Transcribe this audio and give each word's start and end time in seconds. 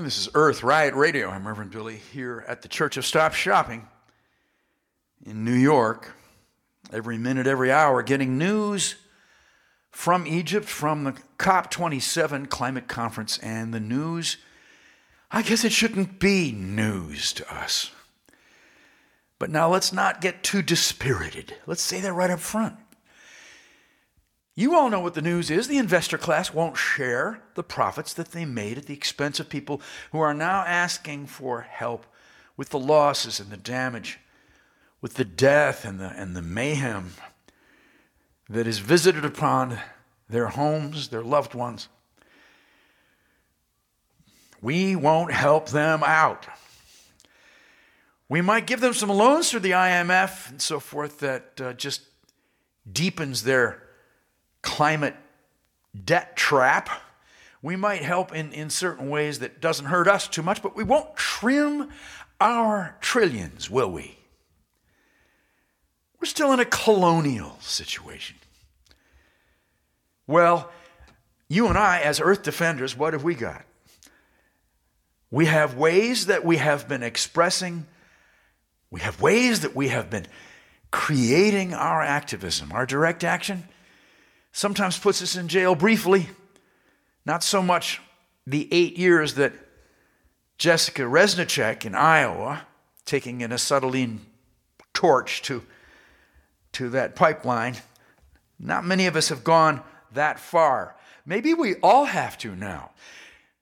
And 0.00 0.06
this 0.06 0.16
is 0.16 0.30
Earth 0.32 0.62
Riot 0.62 0.94
Radio. 0.94 1.28
I'm 1.28 1.46
Reverend 1.46 1.72
Billy 1.72 1.96
here 1.96 2.42
at 2.48 2.62
the 2.62 2.68
Church 2.68 2.96
of 2.96 3.04
Stop 3.04 3.34
Shopping 3.34 3.86
in 5.26 5.44
New 5.44 5.52
York. 5.52 6.14
Every 6.90 7.18
minute, 7.18 7.46
every 7.46 7.70
hour, 7.70 8.02
getting 8.02 8.38
news 8.38 8.94
from 9.90 10.26
Egypt, 10.26 10.66
from 10.66 11.04
the 11.04 11.12
COP27 11.38 12.48
climate 12.48 12.88
conference, 12.88 13.36
and 13.40 13.74
the 13.74 13.78
news. 13.78 14.38
I 15.30 15.42
guess 15.42 15.64
it 15.64 15.72
shouldn't 15.72 16.18
be 16.18 16.50
news 16.50 17.34
to 17.34 17.54
us. 17.54 17.90
But 19.38 19.50
now 19.50 19.68
let's 19.68 19.92
not 19.92 20.22
get 20.22 20.42
too 20.42 20.62
dispirited. 20.62 21.56
Let's 21.66 21.82
say 21.82 22.00
that 22.00 22.14
right 22.14 22.30
up 22.30 22.40
front. 22.40 22.76
You 24.54 24.74
all 24.74 24.90
know 24.90 25.00
what 25.00 25.14
the 25.14 25.22
news 25.22 25.50
is. 25.50 25.68
The 25.68 25.78
investor 25.78 26.18
class 26.18 26.52
won't 26.52 26.76
share 26.76 27.42
the 27.54 27.62
profits 27.62 28.12
that 28.14 28.32
they 28.32 28.44
made 28.44 28.78
at 28.78 28.86
the 28.86 28.94
expense 28.94 29.40
of 29.40 29.48
people 29.48 29.80
who 30.12 30.20
are 30.20 30.34
now 30.34 30.64
asking 30.66 31.26
for 31.26 31.62
help 31.62 32.04
with 32.56 32.70
the 32.70 32.78
losses 32.78 33.40
and 33.40 33.50
the 33.50 33.56
damage, 33.56 34.18
with 35.00 35.14
the 35.14 35.24
death 35.24 35.84
and 35.84 35.98
the, 36.00 36.08
and 36.10 36.36
the 36.36 36.42
mayhem 36.42 37.12
that 38.48 38.66
is 38.66 38.80
visited 38.80 39.24
upon 39.24 39.78
their 40.28 40.48
homes, 40.48 41.08
their 41.08 41.22
loved 41.22 41.54
ones. 41.54 41.88
We 44.60 44.94
won't 44.94 45.32
help 45.32 45.70
them 45.70 46.02
out. 46.04 46.46
We 48.28 48.42
might 48.42 48.66
give 48.66 48.80
them 48.80 48.92
some 48.92 49.08
loans 49.08 49.50
through 49.50 49.60
the 49.60 49.70
IMF 49.70 50.50
and 50.50 50.60
so 50.60 50.80
forth 50.80 51.20
that 51.20 51.60
uh, 51.60 51.72
just 51.72 52.02
deepens 52.92 53.44
their 53.44 53.82
climate 54.62 55.16
debt 56.04 56.36
trap. 56.36 56.88
We 57.62 57.76
might 57.76 58.02
help 58.02 58.34
in, 58.34 58.52
in 58.52 58.70
certain 58.70 59.10
ways 59.10 59.40
that 59.40 59.60
doesn't 59.60 59.86
hurt 59.86 60.08
us 60.08 60.28
too 60.28 60.42
much, 60.42 60.62
but 60.62 60.74
we 60.74 60.84
won't 60.84 61.16
trim 61.16 61.90
our 62.40 62.96
trillions, 63.00 63.68
will 63.70 63.90
we? 63.90 64.16
We're 66.20 66.26
still 66.26 66.52
in 66.52 66.60
a 66.60 66.64
colonial 66.64 67.56
situation. 67.60 68.36
Well, 70.26 70.70
you 71.48 71.66
and 71.66 71.76
I, 71.76 72.00
as 72.00 72.20
earth 72.20 72.42
defenders, 72.42 72.96
what 72.96 73.12
have 73.12 73.24
we 73.24 73.34
got? 73.34 73.64
We 75.30 75.46
have 75.46 75.76
ways 75.76 76.26
that 76.26 76.44
we 76.44 76.56
have 76.56 76.88
been 76.88 77.02
expressing, 77.02 77.86
we 78.90 79.00
have 79.00 79.20
ways 79.20 79.60
that 79.60 79.76
we 79.76 79.88
have 79.88 80.10
been 80.10 80.26
creating 80.90 81.72
our 81.72 82.02
activism, 82.02 82.72
our 82.72 82.86
direct 82.86 83.22
action 83.22 83.64
sometimes 84.52 84.98
puts 84.98 85.22
us 85.22 85.36
in 85.36 85.48
jail 85.48 85.74
briefly. 85.74 86.28
Not 87.24 87.42
so 87.42 87.62
much 87.62 88.00
the 88.46 88.68
eight 88.72 88.96
years 88.96 89.34
that 89.34 89.52
Jessica 90.58 91.02
Reznicek 91.02 91.84
in 91.84 91.94
Iowa, 91.94 92.62
taking 93.04 93.42
an 93.42 93.50
acetylene 93.50 94.20
torch 94.92 95.42
to, 95.42 95.62
to 96.72 96.90
that 96.90 97.16
pipeline, 97.16 97.76
not 98.58 98.84
many 98.84 99.06
of 99.06 99.16
us 99.16 99.28
have 99.28 99.42
gone 99.42 99.82
that 100.12 100.38
far. 100.38 100.96
Maybe 101.24 101.54
we 101.54 101.76
all 101.76 102.04
have 102.04 102.36
to 102.38 102.54
now. 102.54 102.90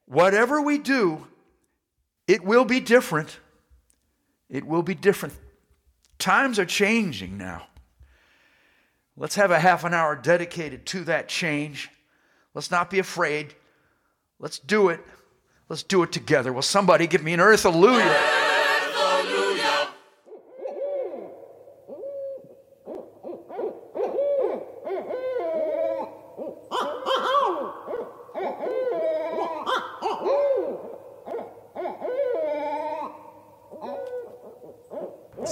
Whatever 0.05 0.61
we 0.61 0.77
do, 0.77 1.27
it 2.27 2.43
will 2.43 2.65
be 2.65 2.79
different. 2.79 3.39
It 4.49 4.65
will 4.65 4.83
be 4.83 4.95
different. 4.95 5.35
Times 6.17 6.59
are 6.59 6.65
changing 6.65 7.37
now. 7.37 7.67
Let's 9.19 9.35
have 9.35 9.51
a 9.51 9.59
half 9.59 9.83
an 9.83 9.93
hour 9.93 10.15
dedicated 10.15 10.85
to 10.87 11.03
that 11.03 11.27
change. 11.27 11.89
Let's 12.53 12.71
not 12.71 12.89
be 12.89 12.99
afraid. 12.99 13.53
Let's 14.39 14.59
do 14.59 14.87
it. 14.87 15.05
Let's 15.67 15.83
do 15.83 16.01
it 16.03 16.13
together. 16.13 16.53
Will 16.53 16.61
somebody 16.61 17.05
give 17.05 17.21
me 17.21 17.33
an 17.33 17.41
earth 17.41 17.63
hallelujah? 17.63 18.17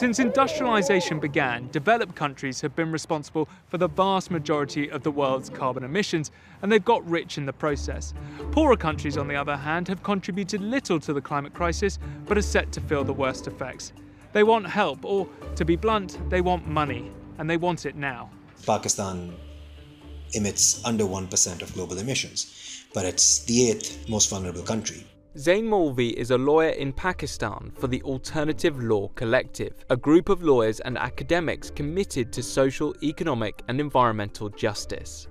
Since 0.07 0.19
industrialization 0.19 1.19
began, 1.19 1.67
developed 1.67 2.15
countries 2.15 2.61
have 2.61 2.73
been 2.77 2.93
responsible 2.93 3.49
for 3.67 3.77
the 3.77 3.89
vast 3.89 4.31
majority 4.31 4.89
of 4.89 5.03
the 5.03 5.11
world's 5.11 5.49
carbon 5.49 5.83
emissions, 5.83 6.31
and 6.61 6.71
they've 6.71 6.85
got 6.85 7.05
rich 7.05 7.37
in 7.37 7.45
the 7.45 7.51
process. 7.51 8.13
Poorer 8.51 8.77
countries, 8.77 9.17
on 9.17 9.27
the 9.27 9.35
other 9.35 9.57
hand, 9.57 9.89
have 9.89 10.03
contributed 10.03 10.61
little 10.61 10.97
to 11.01 11.11
the 11.11 11.19
climate 11.19 11.53
crisis, 11.53 11.99
but 12.25 12.37
are 12.37 12.41
set 12.41 12.71
to 12.71 12.79
feel 12.79 13.03
the 13.03 13.11
worst 13.11 13.47
effects. 13.47 13.91
They 14.31 14.43
want 14.43 14.65
help, 14.67 15.03
or, 15.03 15.27
to 15.57 15.65
be 15.65 15.75
blunt, 15.75 16.17
they 16.29 16.39
want 16.39 16.65
money, 16.65 17.11
and 17.37 17.49
they 17.49 17.57
want 17.57 17.85
it 17.85 17.97
now. 17.97 18.29
Pakistan 18.65 19.35
emits 20.31 20.81
under 20.85 21.03
1% 21.03 21.61
of 21.61 21.73
global 21.73 21.97
emissions, 21.97 22.85
but 22.93 23.03
it's 23.03 23.43
the 23.43 23.71
eighth 23.71 24.07
most 24.07 24.29
vulnerable 24.29 24.63
country. 24.63 25.05
Zain 25.37 25.65
Maulvi 25.65 26.13
is 26.13 26.31
a 26.31 26.37
lawyer 26.37 26.69
in 26.69 26.91
Pakistan 26.91 27.71
for 27.77 27.85
the 27.85 28.01
Alternative 28.01 28.81
Law 28.81 29.09
Collective, 29.09 29.85
a 29.91 29.95
group 29.95 30.29
of 30.29 30.41
lawyers 30.41 30.79
and 30.79 30.97
academics 30.97 31.69
committed 31.69 32.33
to 32.33 32.41
social, 32.41 32.95
economic, 33.03 33.61
and 33.67 33.79
environmental 33.79 34.49
justice. 34.49 35.27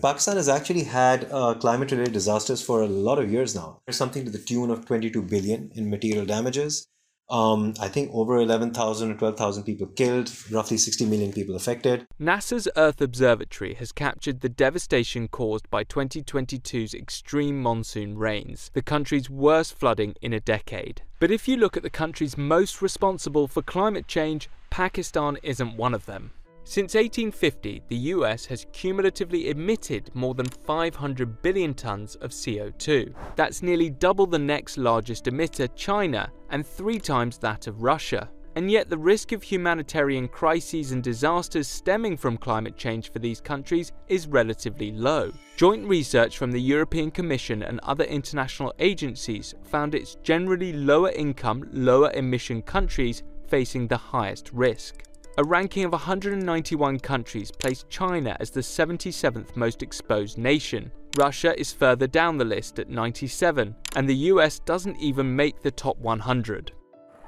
Pakistan 0.00 0.36
has 0.36 0.48
actually 0.48 0.84
had 0.84 1.28
uh, 1.30 1.52
climate 1.52 1.92
related 1.92 2.14
disasters 2.14 2.62
for 2.62 2.80
a 2.80 2.86
lot 2.86 3.18
of 3.18 3.30
years 3.30 3.54
now. 3.54 3.78
There's 3.84 3.98
something 3.98 4.24
to 4.24 4.30
the 4.30 4.38
tune 4.38 4.70
of 4.70 4.86
22 4.86 5.20
billion 5.20 5.70
in 5.74 5.90
material 5.90 6.24
damages. 6.24 6.88
Um, 7.28 7.74
I 7.80 7.88
think 7.88 8.10
over 8.12 8.38
11,000 8.40 9.10
or 9.10 9.14
12,000 9.14 9.64
people 9.64 9.86
killed, 9.86 10.30
roughly 10.50 10.76
60 10.76 11.06
million 11.06 11.32
people 11.32 11.56
affected. 11.56 12.06
NASA's 12.20 12.68
Earth 12.76 13.00
Observatory 13.00 13.74
has 13.74 13.90
captured 13.90 14.40
the 14.40 14.48
devastation 14.50 15.28
caused 15.28 15.70
by 15.70 15.82
2022's 15.84 16.92
extreme 16.94 17.62
monsoon 17.62 18.18
rains, 18.18 18.70
the 18.74 18.82
country's 18.82 19.30
worst 19.30 19.74
flooding 19.74 20.14
in 20.20 20.32
a 20.32 20.40
decade. 20.40 21.02
But 21.20 21.30
if 21.30 21.48
you 21.48 21.56
look 21.56 21.76
at 21.76 21.82
the 21.82 21.90
countries 21.90 22.36
most 22.36 22.82
responsible 22.82 23.48
for 23.48 23.62
climate 23.62 24.08
change, 24.08 24.50
Pakistan 24.68 25.38
isn't 25.42 25.76
one 25.76 25.94
of 25.94 26.06
them. 26.06 26.32
Since 26.64 26.94
1850, 26.94 27.82
the 27.88 27.96
US 27.96 28.46
has 28.46 28.66
cumulatively 28.72 29.50
emitted 29.50 30.14
more 30.14 30.34
than 30.34 30.46
500 30.46 31.42
billion 31.42 31.74
tonnes 31.74 32.14
of 32.22 32.30
CO2. 32.30 33.12
That's 33.34 33.62
nearly 33.62 33.90
double 33.90 34.26
the 34.26 34.38
next 34.38 34.78
largest 34.78 35.24
emitter, 35.24 35.68
China, 35.74 36.30
and 36.50 36.64
three 36.64 37.00
times 37.00 37.36
that 37.38 37.66
of 37.66 37.82
Russia. 37.82 38.30
And 38.54 38.70
yet, 38.70 38.88
the 38.88 38.98
risk 38.98 39.32
of 39.32 39.42
humanitarian 39.42 40.28
crises 40.28 40.92
and 40.92 41.02
disasters 41.02 41.66
stemming 41.66 42.16
from 42.16 42.36
climate 42.36 42.76
change 42.76 43.10
for 43.10 43.18
these 43.18 43.40
countries 43.40 43.92
is 44.08 44.28
relatively 44.28 44.92
low. 44.92 45.32
Joint 45.56 45.88
research 45.88 46.38
from 46.38 46.52
the 46.52 46.60
European 46.60 47.10
Commission 47.10 47.62
and 47.62 47.80
other 47.80 48.04
international 48.04 48.72
agencies 48.78 49.54
found 49.64 49.94
it's 49.94 50.16
generally 50.22 50.72
lower 50.72 51.10
income, 51.10 51.68
lower 51.72 52.12
emission 52.12 52.62
countries 52.62 53.22
facing 53.48 53.88
the 53.88 53.96
highest 53.96 54.50
risk. 54.52 55.02
A 55.38 55.44
ranking 55.44 55.84
of 55.84 55.92
191 55.92 56.98
countries 56.98 57.50
placed 57.50 57.88
China 57.88 58.36
as 58.38 58.50
the 58.50 58.60
77th 58.60 59.56
most 59.56 59.82
exposed 59.82 60.36
nation. 60.36 60.92
Russia 61.16 61.58
is 61.58 61.72
further 61.72 62.06
down 62.06 62.36
the 62.36 62.44
list 62.44 62.78
at 62.78 62.90
97, 62.90 63.74
and 63.96 64.06
the 64.06 64.14
US 64.14 64.58
doesn't 64.58 64.98
even 64.98 65.34
make 65.34 65.62
the 65.62 65.70
top 65.70 65.96
100. 66.00 66.72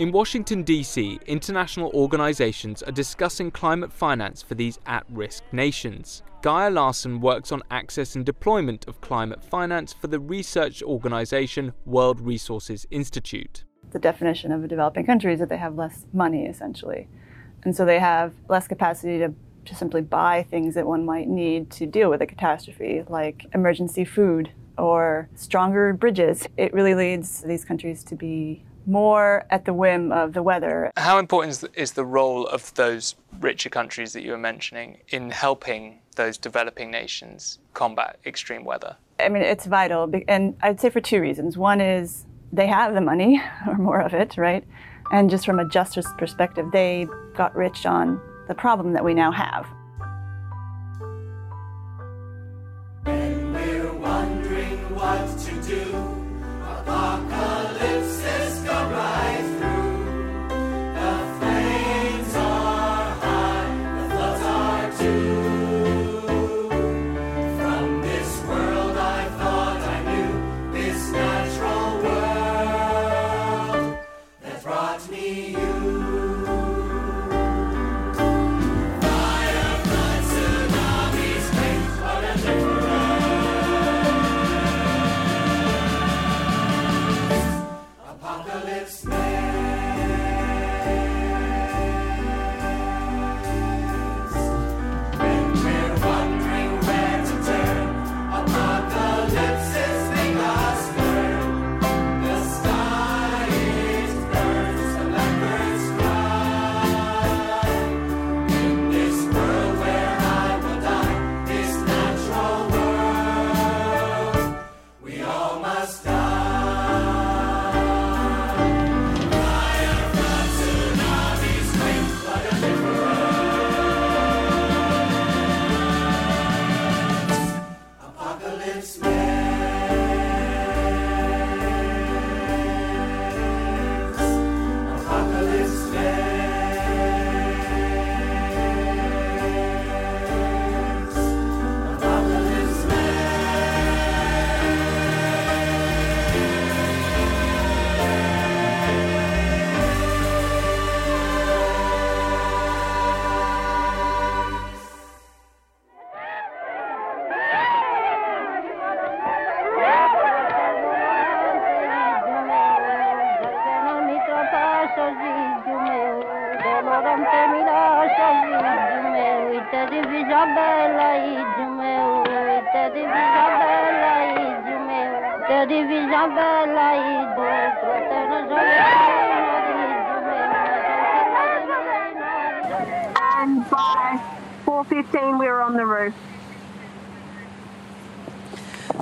In 0.00 0.12
Washington, 0.12 0.64
D.C., 0.64 1.18
international 1.26 1.90
organizations 1.94 2.82
are 2.82 2.92
discussing 2.92 3.50
climate 3.50 3.90
finance 3.90 4.42
for 4.42 4.54
these 4.54 4.78
at 4.84 5.06
risk 5.08 5.42
nations. 5.52 6.22
Gaia 6.42 6.68
Larsen 6.68 7.22
works 7.22 7.52
on 7.52 7.62
access 7.70 8.16
and 8.16 8.26
deployment 8.26 8.86
of 8.86 9.00
climate 9.00 9.42
finance 9.42 9.94
for 9.94 10.08
the 10.08 10.20
research 10.20 10.82
organization 10.82 11.72
World 11.86 12.20
Resources 12.20 12.86
Institute. 12.90 13.64
The 13.92 13.98
definition 13.98 14.52
of 14.52 14.62
a 14.62 14.68
developing 14.68 15.06
country 15.06 15.32
is 15.32 15.40
that 15.40 15.48
they 15.48 15.56
have 15.56 15.76
less 15.76 16.04
money, 16.12 16.44
essentially. 16.44 17.08
And 17.64 17.74
so 17.74 17.84
they 17.84 17.98
have 17.98 18.32
less 18.48 18.68
capacity 18.68 19.18
to, 19.18 19.32
to 19.64 19.74
simply 19.74 20.02
buy 20.02 20.46
things 20.50 20.74
that 20.74 20.86
one 20.86 21.04
might 21.04 21.28
need 21.28 21.70
to 21.72 21.86
deal 21.86 22.10
with 22.10 22.22
a 22.22 22.26
catastrophe, 22.26 23.04
like 23.08 23.46
emergency 23.54 24.04
food 24.04 24.50
or 24.76 25.28
stronger 25.34 25.92
bridges. 25.92 26.46
It 26.56 26.72
really 26.74 26.94
leads 26.94 27.40
these 27.42 27.64
countries 27.64 28.04
to 28.04 28.16
be 28.16 28.64
more 28.86 29.44
at 29.50 29.64
the 29.64 29.72
whim 29.72 30.12
of 30.12 30.32
the 30.34 30.42
weather. 30.42 30.90
How 30.96 31.18
important 31.18 31.52
is 31.52 31.60
the, 31.60 31.70
is 31.74 31.92
the 31.92 32.04
role 32.04 32.46
of 32.46 32.74
those 32.74 33.14
richer 33.40 33.70
countries 33.70 34.12
that 34.12 34.22
you 34.22 34.32
were 34.32 34.38
mentioning 34.38 34.98
in 35.08 35.30
helping 35.30 36.00
those 36.16 36.36
developing 36.36 36.90
nations 36.90 37.58
combat 37.72 38.18
extreme 38.26 38.64
weather? 38.64 38.96
I 39.18 39.28
mean, 39.28 39.42
it's 39.42 39.66
vital, 39.66 40.12
and 40.28 40.56
I'd 40.62 40.80
say 40.80 40.90
for 40.90 41.00
two 41.00 41.20
reasons. 41.20 41.56
One 41.56 41.80
is 41.80 42.26
they 42.52 42.66
have 42.66 42.94
the 42.94 43.00
money, 43.00 43.42
or 43.66 43.76
more 43.76 44.00
of 44.00 44.12
it, 44.12 44.36
right? 44.36 44.64
And 45.10 45.30
just 45.30 45.44
from 45.44 45.58
a 45.58 45.64
justice 45.64 46.06
perspective, 46.18 46.70
they 46.72 47.08
got 47.34 47.54
rich 47.54 47.86
on 47.86 48.20
the 48.48 48.54
problem 48.54 48.92
that 48.92 49.04
we 49.04 49.14
now 49.14 49.30
have. 49.30 49.66
watch 74.94 75.10
me, 75.10 75.50
you. 75.50 75.73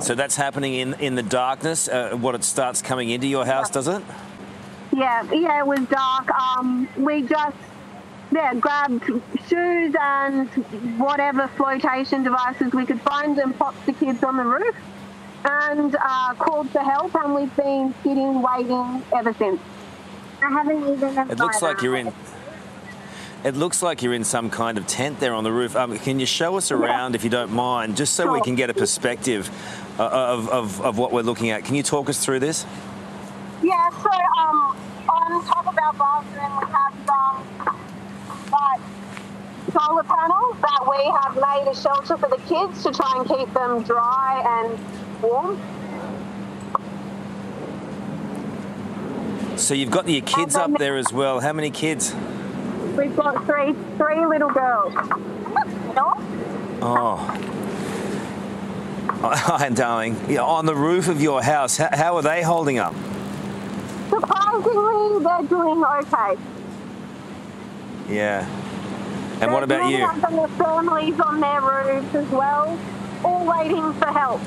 So 0.01 0.15
that's 0.15 0.35
happening 0.35 0.73
in, 0.73 0.93
in 0.95 1.15
the 1.15 1.23
darkness. 1.23 1.87
Uh, 1.87 2.17
what 2.19 2.35
it 2.35 2.43
starts 2.43 2.81
coming 2.81 3.09
into 3.09 3.27
your 3.27 3.45
house, 3.45 3.69
yeah. 3.69 3.73
does 3.73 3.87
it? 3.87 4.03
Yeah, 4.91 5.31
yeah, 5.31 5.59
it 5.59 5.67
was 5.67 5.79
dark. 5.87 6.29
Um, 6.31 6.87
we 6.97 7.21
just 7.23 7.57
yeah 8.31 8.53
grabbed 8.55 9.05
shoes 9.47 9.95
and 9.99 10.49
whatever 10.97 11.47
flotation 11.49 12.23
devices 12.23 12.73
we 12.73 12.85
could 12.85 13.01
find 13.01 13.37
and 13.37 13.57
popped 13.57 13.85
the 13.85 13.93
kids 13.93 14.23
on 14.23 14.37
the 14.37 14.43
roof 14.43 14.75
and 15.45 15.95
uh, 15.95 16.33
called 16.35 16.69
for 16.69 16.79
help. 16.79 17.15
And 17.15 17.35
we've 17.35 17.55
been 17.55 17.93
sitting 18.03 18.41
waiting 18.41 19.03
ever 19.15 19.33
since. 19.33 19.59
I 20.41 20.49
haven't 20.49 20.87
even. 20.89 21.17
It 21.31 21.39
looks 21.39 21.61
like 21.61 21.81
you're 21.81 21.95
in. 21.95 22.13
It 23.43 23.57
looks 23.57 23.83
like 23.83 24.01
you're 24.01 24.13
in 24.13 24.23
some 24.23 24.49
kind 24.49 24.77
of 24.77 24.87
tent 24.87 25.19
there 25.19 25.33
on 25.33 25.43
the 25.43 25.51
roof. 25.51 25.75
Um, 25.75 25.97
can 25.97 26.17
you 26.17 26.25
show 26.25 26.55
us 26.55 26.71
around, 26.71 27.11
yeah. 27.11 27.15
if 27.17 27.23
you 27.25 27.29
don't 27.29 27.51
mind, 27.51 27.97
just 27.97 28.13
so 28.13 28.23
sure. 28.23 28.31
we 28.31 28.41
can 28.41 28.55
get 28.55 28.69
a 28.69 28.73
perspective 28.73 29.49
uh, 29.99 30.07
of, 30.07 30.49
of, 30.49 30.81
of, 30.81 30.97
what 30.97 31.11
we're 31.11 31.23
looking 31.23 31.49
at? 31.49 31.65
Can 31.65 31.75
you 31.75 31.83
talk 31.83 32.07
us 32.07 32.23
through 32.23 32.39
this? 32.39 32.65
Yeah, 33.61 33.89
so 33.89 34.09
um, 34.09 34.77
on 35.09 35.45
top 35.45 35.67
of 35.67 35.77
our 35.77 35.93
bathroom, 35.93 36.57
we 36.57 36.65
have 36.71 36.93
some 37.05 37.43
like, 38.49 38.79
solar 39.73 40.03
panels 40.03 40.55
that 40.61 40.87
we 40.89 41.03
have 41.11 41.35
made 41.35 41.69
a 41.69 41.75
shelter 41.75 42.15
for 42.15 42.29
the 42.29 42.41
kids 42.47 42.81
to 42.83 42.91
try 42.93 43.11
and 43.17 43.27
keep 43.27 43.53
them 43.53 43.83
dry 43.83 44.63
and 44.63 45.21
warm. 45.21 45.59
So 49.57 49.73
you've 49.73 49.91
got 49.91 50.07
your 50.07 50.21
kids 50.21 50.55
up 50.55 50.77
there 50.77 50.95
as 50.95 51.11
well. 51.11 51.41
How 51.41 51.51
many 51.51 51.71
kids? 51.71 52.15
We've 52.97 53.15
got 53.15 53.45
three 53.45 53.73
three 53.97 54.25
little 54.25 54.49
girls. 54.49 54.93
Oh. 56.85 57.15
Hi, 59.25 59.69
darling. 59.69 60.19
Yeah, 60.27 60.41
on 60.41 60.65
the 60.65 60.75
roof 60.75 61.07
of 61.07 61.21
your 61.21 61.41
house, 61.41 61.77
how, 61.77 61.89
how 61.93 62.15
are 62.17 62.21
they 62.21 62.41
holding 62.43 62.77
up? 62.77 62.93
Surprisingly, 64.09 65.23
they're 65.23 65.47
doing 65.47 65.83
okay. 65.83 66.35
Yeah. 68.09 68.45
And 68.45 69.41
they're 69.41 69.51
what 69.51 69.63
about 69.63 69.89
you? 69.89 70.05
And 70.05 70.37
their 70.37 70.47
families 70.49 71.19
on 71.19 71.39
their 71.39 71.61
roofs 71.61 72.15
as 72.15 72.29
well, 72.29 72.77
all 73.23 73.45
waiting 73.45 73.93
for 73.93 74.07
help. 74.07 74.41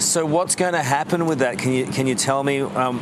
So, 0.00 0.24
what's 0.24 0.54
going 0.54 0.74
to 0.74 0.82
happen 0.82 1.26
with 1.26 1.40
that? 1.40 1.58
Can 1.58 1.72
you 1.72 1.86
can 1.86 2.06
you 2.06 2.14
tell 2.14 2.44
me? 2.44 2.60
Um, 2.60 3.00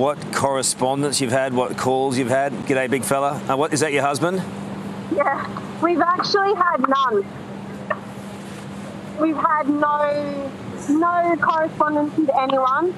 what 0.00 0.32
correspondence 0.32 1.20
you've 1.20 1.30
had, 1.30 1.52
what 1.52 1.76
calls 1.76 2.16
you've 2.16 2.30
had. 2.30 2.54
G'day, 2.64 2.88
big 2.88 3.04
fella. 3.04 3.32
Uh, 3.46 3.54
what 3.54 3.74
is 3.74 3.80
that? 3.80 3.92
Your 3.92 4.02
husband? 4.02 4.42
Yeah, 5.14 5.46
we've 5.82 6.00
actually 6.00 6.54
had 6.54 6.88
none. 6.88 7.26
We've 9.20 9.36
had 9.36 9.68
no 9.68 10.52
no 10.88 11.36
correspondence 11.38 12.16
with 12.16 12.30
anyone. 12.30 12.94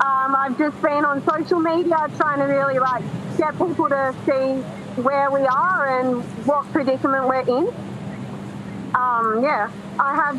Um, 0.00 0.36
I've 0.36 0.56
just 0.56 0.80
been 0.80 1.04
on 1.04 1.26
social 1.26 1.58
media 1.58 1.96
trying 2.16 2.38
to 2.38 2.44
really 2.44 2.78
like 2.78 3.02
get 3.36 3.58
people 3.58 3.88
to 3.88 4.14
see 4.24 4.62
where 5.02 5.32
we 5.32 5.40
are 5.40 6.00
and 6.00 6.22
what 6.46 6.70
predicament 6.72 7.26
we're 7.26 7.40
in. 7.40 7.74
Um, 8.96 9.42
yeah, 9.42 9.70
I 9.98 10.14
have 10.14 10.36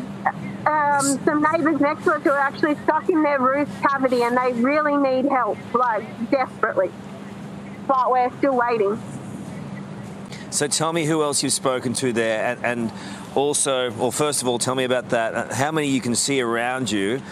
um, 0.66 1.24
some 1.24 1.46
neighbours 1.52 1.80
next 1.80 2.02
to 2.04 2.14
us 2.14 2.22
who 2.24 2.30
are 2.30 2.40
actually 2.40 2.74
stuck 2.82 3.08
in 3.08 3.22
their 3.22 3.38
roof 3.40 3.68
cavity 3.82 4.22
and 4.22 4.36
they 4.36 4.52
really 4.52 4.96
need 4.96 5.30
help, 5.30 5.58
like 5.74 6.04
desperately. 6.32 6.90
But 7.86 8.10
we're 8.10 8.36
still 8.38 8.56
waiting. 8.56 9.00
So 10.50 10.66
tell 10.66 10.92
me 10.92 11.04
who 11.04 11.22
else 11.22 11.42
you've 11.44 11.52
spoken 11.52 11.92
to 11.94 12.12
there, 12.12 12.44
and, 12.44 12.64
and 12.64 12.92
also, 13.36 13.92
well, 13.92 14.10
first 14.10 14.42
of 14.42 14.48
all, 14.48 14.58
tell 14.58 14.74
me 14.74 14.84
about 14.84 15.10
that. 15.10 15.34
Uh, 15.34 15.54
how 15.54 15.70
many 15.70 15.86
you 15.86 16.00
can 16.00 16.16
see 16.16 16.40
around 16.40 16.90
you 16.90 17.22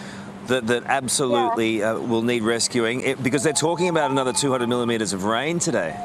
that, 0.45 0.67
that 0.67 0.83
absolutely 0.85 1.79
yeah. 1.79 1.95
uh, 1.95 1.99
will 1.99 2.21
need 2.21 2.43
rescuing? 2.43 3.01
It, 3.01 3.21
because 3.21 3.43
they're 3.43 3.51
talking 3.51 3.89
about 3.89 4.11
another 4.11 4.31
200 4.31 4.67
millimetres 4.67 5.11
of 5.11 5.25
rain 5.25 5.59
today. 5.59 5.95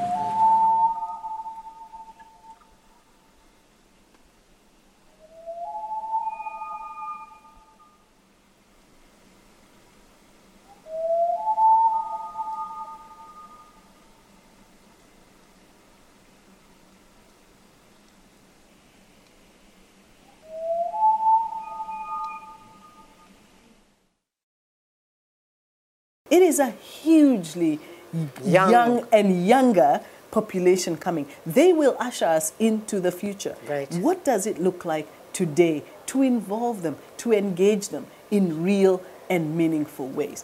It 26.33 26.41
is 26.41 26.57
a 26.57 26.71
hugely 26.71 27.79
young, 28.43 28.71
young 28.71 29.07
and 29.11 29.45
younger 29.45 30.01
population 30.31 30.97
coming. 30.97 31.27
They 31.45 31.73
will 31.73 31.95
usher 31.99 32.25
us 32.25 32.53
into 32.57 32.99
the 32.99 33.11
future. 33.11 33.55
Right. 33.69 33.93
What 33.93 34.25
does 34.25 34.47
it 34.47 34.57
look 34.59 34.83
like 34.83 35.07
today 35.31 35.83
to 36.07 36.23
involve 36.23 36.81
them, 36.81 36.97
to 37.17 37.33
engage 37.33 37.89
them 37.89 38.07
in 38.31 38.63
real 38.63 39.03
and 39.29 39.55
meaningful 39.55 40.07
ways? 40.07 40.43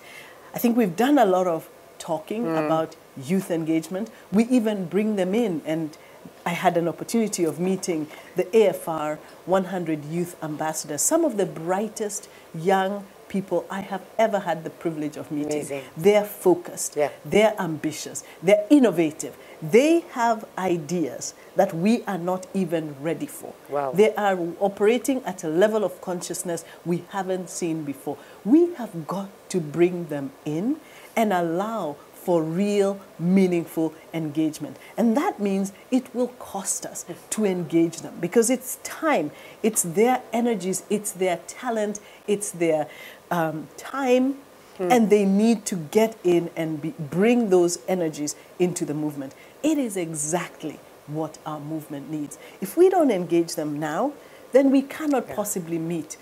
I 0.53 0.59
think 0.59 0.77
we've 0.77 0.95
done 0.95 1.17
a 1.17 1.25
lot 1.25 1.47
of 1.47 1.67
talking 1.97 2.43
mm. 2.43 2.63
about 2.63 2.95
youth 3.17 3.49
engagement. 3.49 4.11
We 4.31 4.43
even 4.43 4.85
bring 4.85 5.15
them 5.15 5.33
in, 5.33 5.63
and 5.65 5.97
I 6.45 6.51
had 6.51 6.77
an 6.77 6.87
opportunity 6.87 7.45
of 7.45 7.59
meeting 7.59 8.05
the 8.35 8.43
AFR 8.43 9.17
100 9.47 10.05
youth 10.05 10.35
ambassadors, 10.43 11.01
some 11.01 11.25
of 11.25 11.37
the 11.37 11.47
brightest 11.47 12.29
young 12.53 13.07
people 13.29 13.65
I 13.69 13.81
have 13.81 14.01
ever 14.17 14.39
had 14.39 14.63
the 14.63 14.69
privilege 14.69 15.15
of 15.15 15.31
meeting. 15.31 15.61
Amazing. 15.61 15.83
They're 15.95 16.25
focused, 16.25 16.95
Yeah. 16.95 17.09
they're 17.23 17.55
ambitious, 17.59 18.23
they're 18.43 18.65
innovative. 18.69 19.37
They 19.61 20.05
have 20.11 20.45
ideas 20.57 21.33
that 21.55 21.73
we 21.73 22.03
are 22.05 22.17
not 22.17 22.47
even 22.53 22.95
ready 23.01 23.27
for. 23.27 23.53
Wow. 23.69 23.91
They 23.93 24.13
are 24.15 24.37
operating 24.59 25.21
at 25.25 25.43
a 25.43 25.49
level 25.49 25.83
of 25.83 25.99
consciousness 26.01 26.63
we 26.85 27.03
haven't 27.09 27.49
seen 27.49 27.83
before. 27.83 28.17
We 28.45 28.73
have 28.75 29.07
got 29.07 29.29
to 29.49 29.59
bring 29.59 30.07
them 30.07 30.31
in 30.45 30.77
and 31.15 31.33
allow 31.33 31.97
for 32.29 32.43
real, 32.43 32.99
meaningful 33.17 33.93
engagement. 34.13 34.77
And 34.97 35.15
that 35.17 35.39
means 35.39 35.71
it 35.89 36.13
will 36.13 36.27
cost 36.39 36.85
us 36.85 37.03
hmm. 37.03 37.13
to 37.31 37.45
engage 37.45 38.01
them 38.01 38.15
because 38.19 38.49
it's 38.49 38.77
time, 38.83 39.31
it's 39.63 39.83
their 39.83 40.21
energies, 40.33 40.83
it's 40.89 41.11
their 41.11 41.37
talent, 41.47 41.99
it's 42.27 42.51
their 42.51 42.87
um, 43.31 43.67
time, 43.77 44.35
and 44.79 45.09
they 45.09 45.25
need 45.25 45.65
to 45.65 45.75
get 45.75 46.17
in 46.23 46.49
and 46.55 46.81
be, 46.81 46.93
bring 46.97 47.49
those 47.49 47.79
energies 47.87 48.35
into 48.59 48.85
the 48.85 48.93
movement. 48.93 49.35
It 49.61 49.77
is 49.77 49.97
exactly 49.97 50.79
what 51.07 51.37
our 51.45 51.59
movement 51.59 52.09
needs. 52.09 52.37
If 52.61 52.77
we 52.77 52.89
don't 52.89 53.11
engage 53.11 53.55
them 53.55 53.77
now, 53.79 54.13
then 54.53 54.71
we 54.71 54.81
cannot 54.81 55.27
possibly 55.29 55.77
meet 55.77 56.15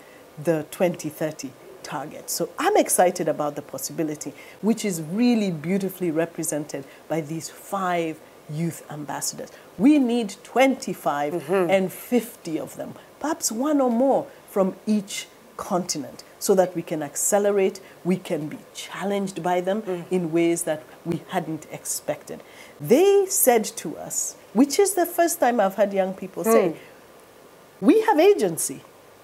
the 0.43 0.65
2030 0.71 1.51
target. 1.83 2.29
So 2.29 2.49
I'm 2.57 2.75
excited 2.77 3.27
about 3.27 3.55
the 3.55 3.61
possibility, 3.61 4.33
which 4.61 4.83
is 4.83 5.01
really 5.01 5.51
beautifully 5.51 6.11
represented 6.11 6.83
by 7.07 7.21
these 7.21 7.49
five 7.49 8.19
youth 8.49 8.83
ambassadors. 8.91 9.51
We 9.77 9.99
need 9.99 10.35
25 10.43 11.49
and 11.69 11.91
50 11.91 12.59
of 12.59 12.75
them, 12.75 12.95
perhaps 13.19 13.51
one 13.51 13.81
or 13.81 13.91
more 13.91 14.27
from 14.49 14.75
each 14.85 15.27
continent, 15.57 16.23
so 16.39 16.55
that 16.55 16.75
we 16.75 16.81
can 16.81 17.01
accelerate, 17.01 17.79
we 18.03 18.17
can 18.17 18.47
be 18.47 18.59
challenged 18.73 19.41
by 19.41 19.61
them 19.61 19.81
mm. 19.81 20.05
in 20.11 20.31
ways 20.31 20.63
that 20.63 20.83
we 21.05 21.21
hadn't 21.29 21.65
expected. 21.71 22.41
They 22.79 23.25
said 23.27 23.63
to 23.77 23.97
us, 23.97 24.35
which 24.53 24.79
is 24.79 24.93
the 24.93 25.05
first 25.05 25.39
time 25.39 25.59
I've 25.59 25.75
had 25.75 25.93
young 25.93 26.13
people 26.13 26.43
say, 26.43 26.69
mm. 26.69 26.75
we 27.81 28.01
have 28.01 28.19
agency. 28.19 28.81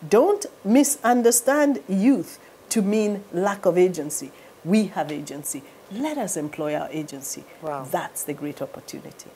Don't 0.08 0.46
misunderstand 0.65 1.82
youth 1.88 2.39
to 2.70 2.82
mean 2.82 3.24
lack 3.32 3.65
of 3.65 3.77
agency. 3.77 4.32
We 4.65 4.88
have 4.88 5.12
agency. 5.12 5.63
Let 5.91 6.17
us 6.17 6.36
employ 6.38 6.75
our 6.75 6.89
agency. 6.91 7.43
Wow. 7.62 7.88
That's 7.89 8.24
the 8.24 8.34
great 8.34 8.62
opportunity. 8.62 9.29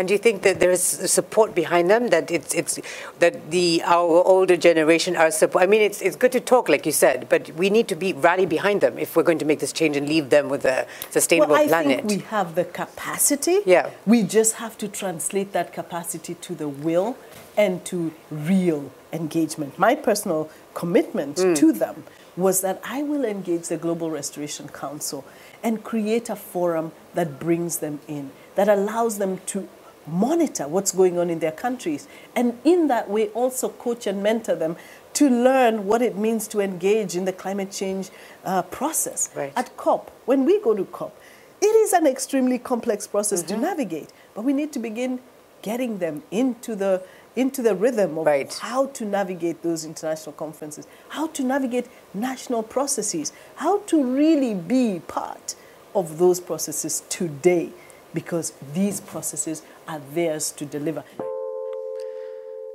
And 0.00 0.08
do 0.08 0.14
you 0.14 0.18
think 0.18 0.40
that 0.42 0.60
there 0.60 0.70
is 0.70 0.82
support 0.82 1.54
behind 1.54 1.90
them? 1.90 2.08
That 2.08 2.30
it's 2.30 2.54
it's 2.54 2.80
that 3.18 3.50
the 3.50 3.82
our 3.84 4.24
older 4.34 4.56
generation 4.56 5.14
are 5.14 5.30
support. 5.30 5.62
I 5.62 5.66
mean, 5.66 5.82
it's 5.82 6.00
it's 6.00 6.16
good 6.16 6.32
to 6.32 6.40
talk, 6.40 6.70
like 6.70 6.86
you 6.86 6.92
said, 6.92 7.28
but 7.28 7.50
we 7.62 7.68
need 7.68 7.86
to 7.88 7.96
be 7.96 8.14
rally 8.14 8.46
behind 8.46 8.80
them 8.80 8.98
if 8.98 9.14
we're 9.14 9.28
going 9.30 9.38
to 9.40 9.44
make 9.44 9.58
this 9.60 9.74
change 9.74 9.98
and 9.98 10.08
leave 10.08 10.30
them 10.30 10.48
with 10.48 10.64
a 10.64 10.86
sustainable 11.10 11.52
well, 11.52 11.64
I 11.64 11.68
planet. 11.68 11.98
think 11.98 12.08
we 12.08 12.18
have 12.28 12.54
the 12.54 12.64
capacity. 12.64 13.58
Yeah. 13.66 13.90
We 14.06 14.22
just 14.22 14.54
have 14.54 14.78
to 14.78 14.88
translate 14.88 15.52
that 15.52 15.74
capacity 15.74 16.34
to 16.46 16.54
the 16.54 16.68
will 16.86 17.18
and 17.58 17.84
to 17.84 17.98
real 18.30 18.90
engagement. 19.12 19.78
My 19.78 19.94
personal 19.94 20.48
commitment 20.72 21.36
Mm. 21.36 21.56
to 21.56 21.72
them 21.72 22.04
was 22.38 22.62
that 22.62 22.80
I 22.96 23.02
will 23.02 23.24
engage 23.36 23.68
the 23.68 23.76
Global 23.76 24.10
Restoration 24.10 24.68
Council 24.68 25.24
and 25.62 25.84
create 25.84 26.30
a 26.30 26.36
forum 26.36 26.92
that 27.12 27.38
brings 27.38 27.78
them 27.84 28.00
in, 28.08 28.30
that 28.54 28.68
allows 28.68 29.18
them 29.18 29.40
to 29.52 29.68
monitor 30.06 30.66
what's 30.66 30.92
going 30.92 31.18
on 31.18 31.30
in 31.30 31.38
their 31.38 31.52
countries, 31.52 32.08
and 32.34 32.58
in 32.64 32.88
that 32.88 33.08
way 33.08 33.28
also 33.28 33.68
coach 33.68 34.06
and 34.06 34.22
mentor 34.22 34.54
them 34.54 34.76
to 35.14 35.28
learn 35.28 35.86
what 35.86 36.02
it 36.02 36.16
means 36.16 36.48
to 36.48 36.60
engage 36.60 37.16
in 37.16 37.24
the 37.24 37.32
climate 37.32 37.70
change 37.70 38.10
uh, 38.44 38.62
process. 38.62 39.28
Right. 39.34 39.52
At 39.56 39.76
COP, 39.76 40.10
when 40.24 40.44
we 40.44 40.60
go 40.60 40.74
to 40.74 40.84
COP, 40.86 41.16
it 41.60 41.66
is 41.66 41.92
an 41.92 42.06
extremely 42.06 42.58
complex 42.58 43.06
process 43.06 43.42
to 43.42 43.56
navigate, 43.56 44.10
but 44.34 44.42
we 44.44 44.52
need 44.52 44.72
to 44.72 44.78
begin 44.78 45.20
getting 45.62 45.98
them 45.98 46.22
into 46.30 46.74
the 46.74 47.02
into 47.36 47.62
the 47.62 47.74
rhythm 47.74 48.18
of 48.18 48.26
Right. 48.26 48.52
how 48.52 48.86
to 48.86 49.04
navigate 49.04 49.62
those 49.62 49.84
international 49.84 50.32
conferences, 50.32 50.86
how 51.10 51.28
to 51.28 51.44
navigate 51.44 51.86
national 52.12 52.62
processes, 52.64 53.32
how 53.56 53.78
to 53.86 54.02
really 54.02 54.52
be 54.54 55.00
part 55.06 55.54
of 55.94 56.18
those 56.18 56.40
processes 56.40 57.02
today, 57.08 57.70
because 58.14 58.52
these 58.74 59.00
processes 59.00 59.62
are 59.86 60.00
theirs 60.12 60.50
to 60.52 60.64
deliver. 60.64 61.04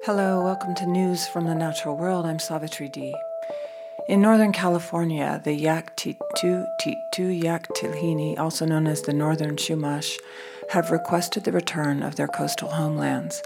Hello, 0.04 0.44
welcome 0.44 0.75
to 0.75 0.86
News 0.86 1.27
from 1.27 1.46
the 1.46 1.56
Natural 1.56 1.98
World. 1.98 2.25
I'm 2.25 2.39
Savitri 2.39 2.89
D. 2.89 3.13
In 4.08 4.22
Northern 4.22 4.51
California, 4.51 5.42
the 5.44 5.54
Yak 5.54 5.96
Titu 5.98 6.65
Titu 6.80 7.44
Yak 7.44 7.68
Tilhini, 7.70 8.38
also 8.38 8.65
known 8.65 8.86
as 8.86 9.01
the 9.01 9.13
Northern 9.13 9.56
Chumash, 9.56 10.20
have 10.70 10.92
requested 10.92 11.44
the 11.44 11.51
return 11.51 12.04
of 12.04 12.15
their 12.15 12.27
coastal 12.27 12.70
homelands, 12.70 13.42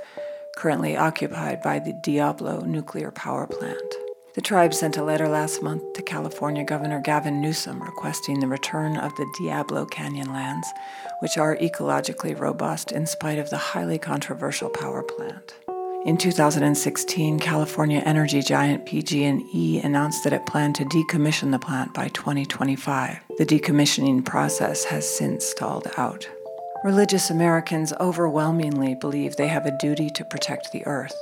currently 0.57 0.97
occupied 0.97 1.61
by 1.61 1.79
the 1.79 1.93
Diablo 1.93 2.59
nuclear 2.59 3.09
power 3.11 3.47
plant. 3.47 4.08
The 4.35 4.41
tribe 4.41 4.75
sent 4.75 4.95
a 4.95 5.03
letter 5.03 5.27
last 5.27 5.63
month 5.63 5.93
to 5.93 6.03
California 6.03 6.63
Governor 6.63 7.01
Gavin 7.01 7.41
Newsom 7.41 7.81
requesting 7.81 8.39
the 8.39 8.47
return 8.47 8.95
of 8.95 9.15
the 9.15 9.25
Diablo 9.39 9.87
Canyon 9.87 10.31
lands, 10.31 10.67
which 11.19 11.39
are 11.39 11.57
ecologically 11.57 12.39
robust 12.39 12.91
in 12.91 13.07
spite 13.07 13.39
of 13.39 13.49
the 13.49 13.57
highly 13.57 13.97
controversial 13.97 14.69
power 14.69 15.01
plant. 15.01 15.55
In 16.05 16.15
2016, 16.15 17.39
California 17.39 18.03
energy 18.05 18.41
giant 18.43 18.85
PG&E 18.85 19.81
announced 19.83 20.23
that 20.23 20.33
it 20.33 20.45
planned 20.45 20.75
to 20.75 20.85
decommission 20.85 21.49
the 21.49 21.59
plant 21.59 21.95
by 21.95 22.07
2025. 22.09 23.17
The 23.39 23.45
decommissioning 23.45 24.23
process 24.23 24.83
has 24.85 25.09
since 25.09 25.43
stalled 25.43 25.91
out. 25.97 26.29
Religious 26.83 27.29
Americans 27.29 27.91
overwhelmingly 27.99 28.95
believe 28.95 29.35
they 29.35 29.49
have 29.49 29.65
a 29.65 29.77
duty 29.79 30.09
to 30.11 30.23
protect 30.23 30.71
the 30.71 30.85
earth, 30.85 31.15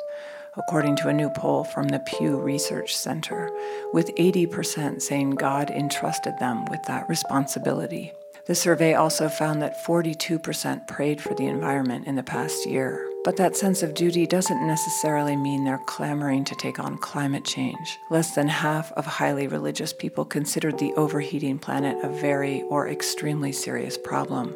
according 0.57 0.95
to 0.97 1.09
a 1.09 1.13
new 1.13 1.29
poll 1.29 1.63
from 1.63 1.87
the 1.87 1.99
Pew 1.99 2.39
Research 2.39 2.95
Center, 2.95 3.49
with 3.93 4.15
80% 4.15 5.01
saying 5.01 5.31
God 5.31 5.69
entrusted 5.69 6.37
them 6.39 6.65
with 6.65 6.83
that 6.83 7.07
responsibility. 7.07 8.13
The 8.47 8.55
survey 8.55 8.93
also 8.93 9.27
found 9.27 9.61
that 9.61 9.83
42% 9.85 10.87
prayed 10.87 11.19
for 11.19 11.33
the 11.33 11.47
environment 11.47 12.07
in 12.07 12.15
the 12.15 12.23
past 12.23 12.65
year. 12.65 13.05
But 13.25 13.35
that 13.35 13.57
sense 13.57 13.83
of 13.83 13.93
duty 13.93 14.25
doesn't 14.25 14.65
necessarily 14.65 15.35
mean 15.35 15.65
they're 15.65 15.81
clamoring 15.85 16.45
to 16.45 16.55
take 16.55 16.79
on 16.79 16.97
climate 16.97 17.43
change. 17.43 17.99
Less 18.09 18.33
than 18.35 18.47
half 18.47 18.93
of 18.93 19.05
highly 19.05 19.47
religious 19.47 19.91
people 19.91 20.23
considered 20.23 20.79
the 20.79 20.93
overheating 20.93 21.59
planet 21.59 21.97
a 22.01 22.07
very 22.07 22.61
or 22.69 22.87
extremely 22.87 23.51
serious 23.51 23.97
problem, 23.97 24.55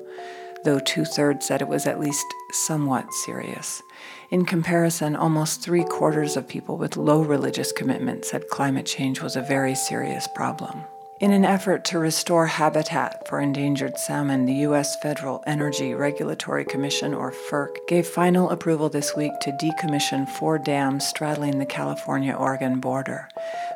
though 0.64 0.80
two 0.80 1.06
thirds 1.06 1.46
said 1.46 1.62
it 1.62 1.68
was 1.68 1.86
at 1.86 2.00
least 2.00 2.26
somewhat 2.52 3.14
serious. 3.26 3.82
In 4.30 4.46
comparison, 4.46 5.16
almost 5.16 5.62
three 5.62 5.84
quarters 5.84 6.38
of 6.38 6.48
people 6.48 6.78
with 6.78 6.98
low 6.98 7.22
religious 7.22 7.72
commitment 7.72 8.26
said 8.26 8.48
climate 8.50 8.86
change 8.86 9.22
was 9.22 9.36
a 9.36 9.42
very 9.42 9.76
serious 9.76 10.28
problem. 10.36 10.84
In 11.22 11.32
an 11.32 11.46
effort 11.46 11.86
to 11.86 12.00
restore 12.00 12.48
habitat 12.48 13.28
for 13.28 13.40
endangered 13.40 14.00
salmon, 14.00 14.48
the 14.48 14.64
U.S. 14.66 14.96
Federal 15.04 15.44
Energy 15.46 15.94
Regulatory 15.94 16.66
Commission, 16.66 17.14
or 17.14 17.32
FERC, 17.32 17.76
gave 17.88 18.08
final 18.08 18.50
approval 18.50 18.90
this 18.90 19.16
week 19.16 19.34
to 19.42 19.52
decommission 19.52 20.28
four 20.28 20.58
dams 20.58 21.06
straddling 21.06 21.60
the 21.60 21.66
California 21.68 22.34
Oregon 22.34 22.80
border, 22.80 23.30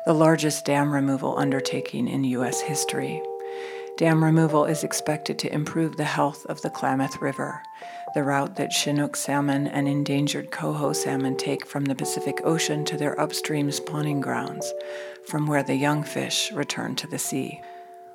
the 0.06 0.12
largest 0.12 0.64
dam 0.64 0.92
removal 0.92 1.38
undertaking 1.38 2.08
in 2.08 2.24
U.S. 2.24 2.62
history. 2.62 3.22
Dam 3.96 4.22
removal 4.22 4.66
is 4.66 4.84
expected 4.84 5.38
to 5.38 5.54
improve 5.54 5.96
the 5.96 6.04
health 6.04 6.44
of 6.50 6.60
the 6.60 6.68
Klamath 6.68 7.22
River, 7.22 7.62
the 8.12 8.22
route 8.22 8.56
that 8.56 8.70
Chinook 8.70 9.16
salmon 9.16 9.66
and 9.66 9.88
endangered 9.88 10.50
coho 10.50 10.92
salmon 10.92 11.34
take 11.34 11.64
from 11.64 11.86
the 11.86 11.94
Pacific 11.94 12.42
Ocean 12.44 12.84
to 12.84 12.98
their 12.98 13.18
upstream 13.18 13.70
spawning 13.72 14.20
grounds, 14.20 14.70
from 15.26 15.46
where 15.46 15.62
the 15.62 15.76
young 15.76 16.02
fish 16.02 16.52
return 16.52 16.94
to 16.96 17.06
the 17.06 17.18
sea. 17.18 17.62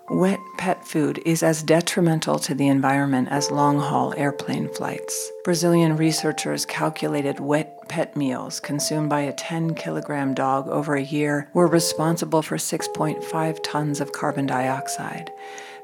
Wet 0.08 0.40
pet 0.58 0.86
food 0.86 1.20
is 1.26 1.42
as 1.42 1.64
detrimental 1.64 2.38
to 2.40 2.54
the 2.54 2.68
environment 2.68 3.30
as 3.32 3.50
long 3.50 3.80
haul 3.80 4.14
airplane 4.18 4.68
flights. 4.68 5.32
Brazilian 5.44 5.96
researchers 5.96 6.66
calculated 6.66 7.40
wet 7.40 7.88
pet 7.88 8.16
meals 8.16 8.60
consumed 8.60 9.10
by 9.10 9.22
a 9.22 9.34
10 9.34 9.74
kilogram 9.74 10.34
dog 10.34 10.68
over 10.68 10.96
a 10.96 11.02
year 11.02 11.50
were 11.54 11.66
responsible 11.66 12.42
for 12.42 12.58
6.5 12.58 13.60
tons 13.64 14.02
of 14.02 14.12
carbon 14.12 14.46
dioxide. 14.46 15.32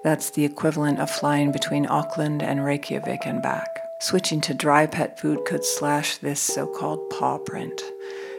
That's 0.07 0.29
the 0.29 0.45
equivalent 0.45 1.01
of 1.01 1.11
flying 1.11 1.51
between 1.51 1.85
Auckland 1.85 2.41
and 2.41 2.63
Reykjavik 2.63 3.25
and 3.25 3.41
back. 3.41 3.67
Switching 3.99 4.39
to 4.39 4.53
dry 4.53 4.85
pet 4.85 5.19
food 5.19 5.43
could 5.43 5.65
slash 5.65 6.15
this 6.15 6.39
so 6.39 6.65
called 6.65 7.09
paw 7.09 7.37
print. 7.39 7.81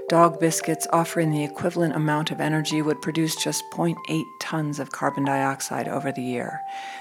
Dog 0.08 0.40
biscuits 0.40 0.86
offering 0.90 1.30
the 1.30 1.44
equivalent 1.44 1.94
amount 1.94 2.30
of 2.30 2.40
energy 2.40 2.80
would 2.80 3.02
produce 3.02 3.36
just 3.36 3.62
0.8 3.74 4.22
tons 4.40 4.80
of 4.80 4.92
carbon 4.92 5.26
dioxide 5.26 5.86
over 5.86 6.10
the 6.10 6.22
year. 6.22 6.58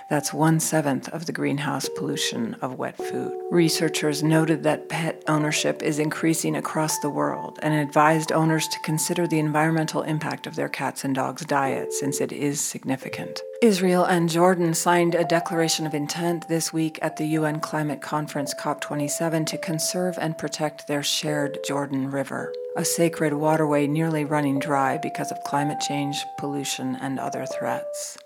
That's 0.09 0.33
one 0.33 0.59
seventh 0.59 1.07
of 1.09 1.25
the 1.25 1.31
greenhouse 1.31 1.88
pollution 1.88 2.55
of 2.55 2.77
wet 2.77 2.97
food. 2.97 3.31
Researchers 3.50 4.21
noted 4.21 4.63
that 4.63 4.89
pet 4.89 5.24
ownership 5.29 5.81
is 5.81 6.00
increasing 6.00 6.57
across 6.57 7.00
the 7.00 7.09
world 7.09 7.57
and 7.62 7.74
advised 7.74 8.33
owners 8.33 8.67
to 8.67 8.79
consider 8.79 9.25
the 9.25 9.39
environmental 9.39 10.01
impact 10.01 10.45
of 10.45 10.57
their 10.57 10.67
cats 10.67 11.05
and 11.05 11.15
dogs' 11.15 11.45
diet 11.45 11.93
since 11.93 12.19
it 12.19 12.33
is 12.33 12.59
significant. 12.59 13.41
Israel 13.61 14.03
and 14.03 14.29
Jordan 14.29 14.73
signed 14.75 15.15
a 15.15 15.23
declaration 15.23 15.87
of 15.87 15.95
intent 15.95 16.47
this 16.47 16.71
week 16.71 16.99
at 17.01 17.17
the 17.17 17.25
UN 17.25 17.59
Climate 17.59 18.01
Conference 18.01 18.53
COP27 18.53 19.47
to 19.47 19.57
conserve 19.57 20.17
and 20.19 20.37
protect 20.37 20.87
their 20.87 21.01
shared 21.01 21.57
Jordan 21.65 22.11
River 22.11 22.53
a 22.77 22.85
sacred 22.85 23.33
waterway 23.33 23.87
nearly 23.87 24.23
running 24.23 24.59
dry 24.59 24.99
because 24.99 25.31
of 25.31 25.43
climate 25.43 25.79
change, 25.79 26.23
pollution, 26.37 26.95
and 27.01 27.19
other 27.19 27.43
threats. 27.47 28.19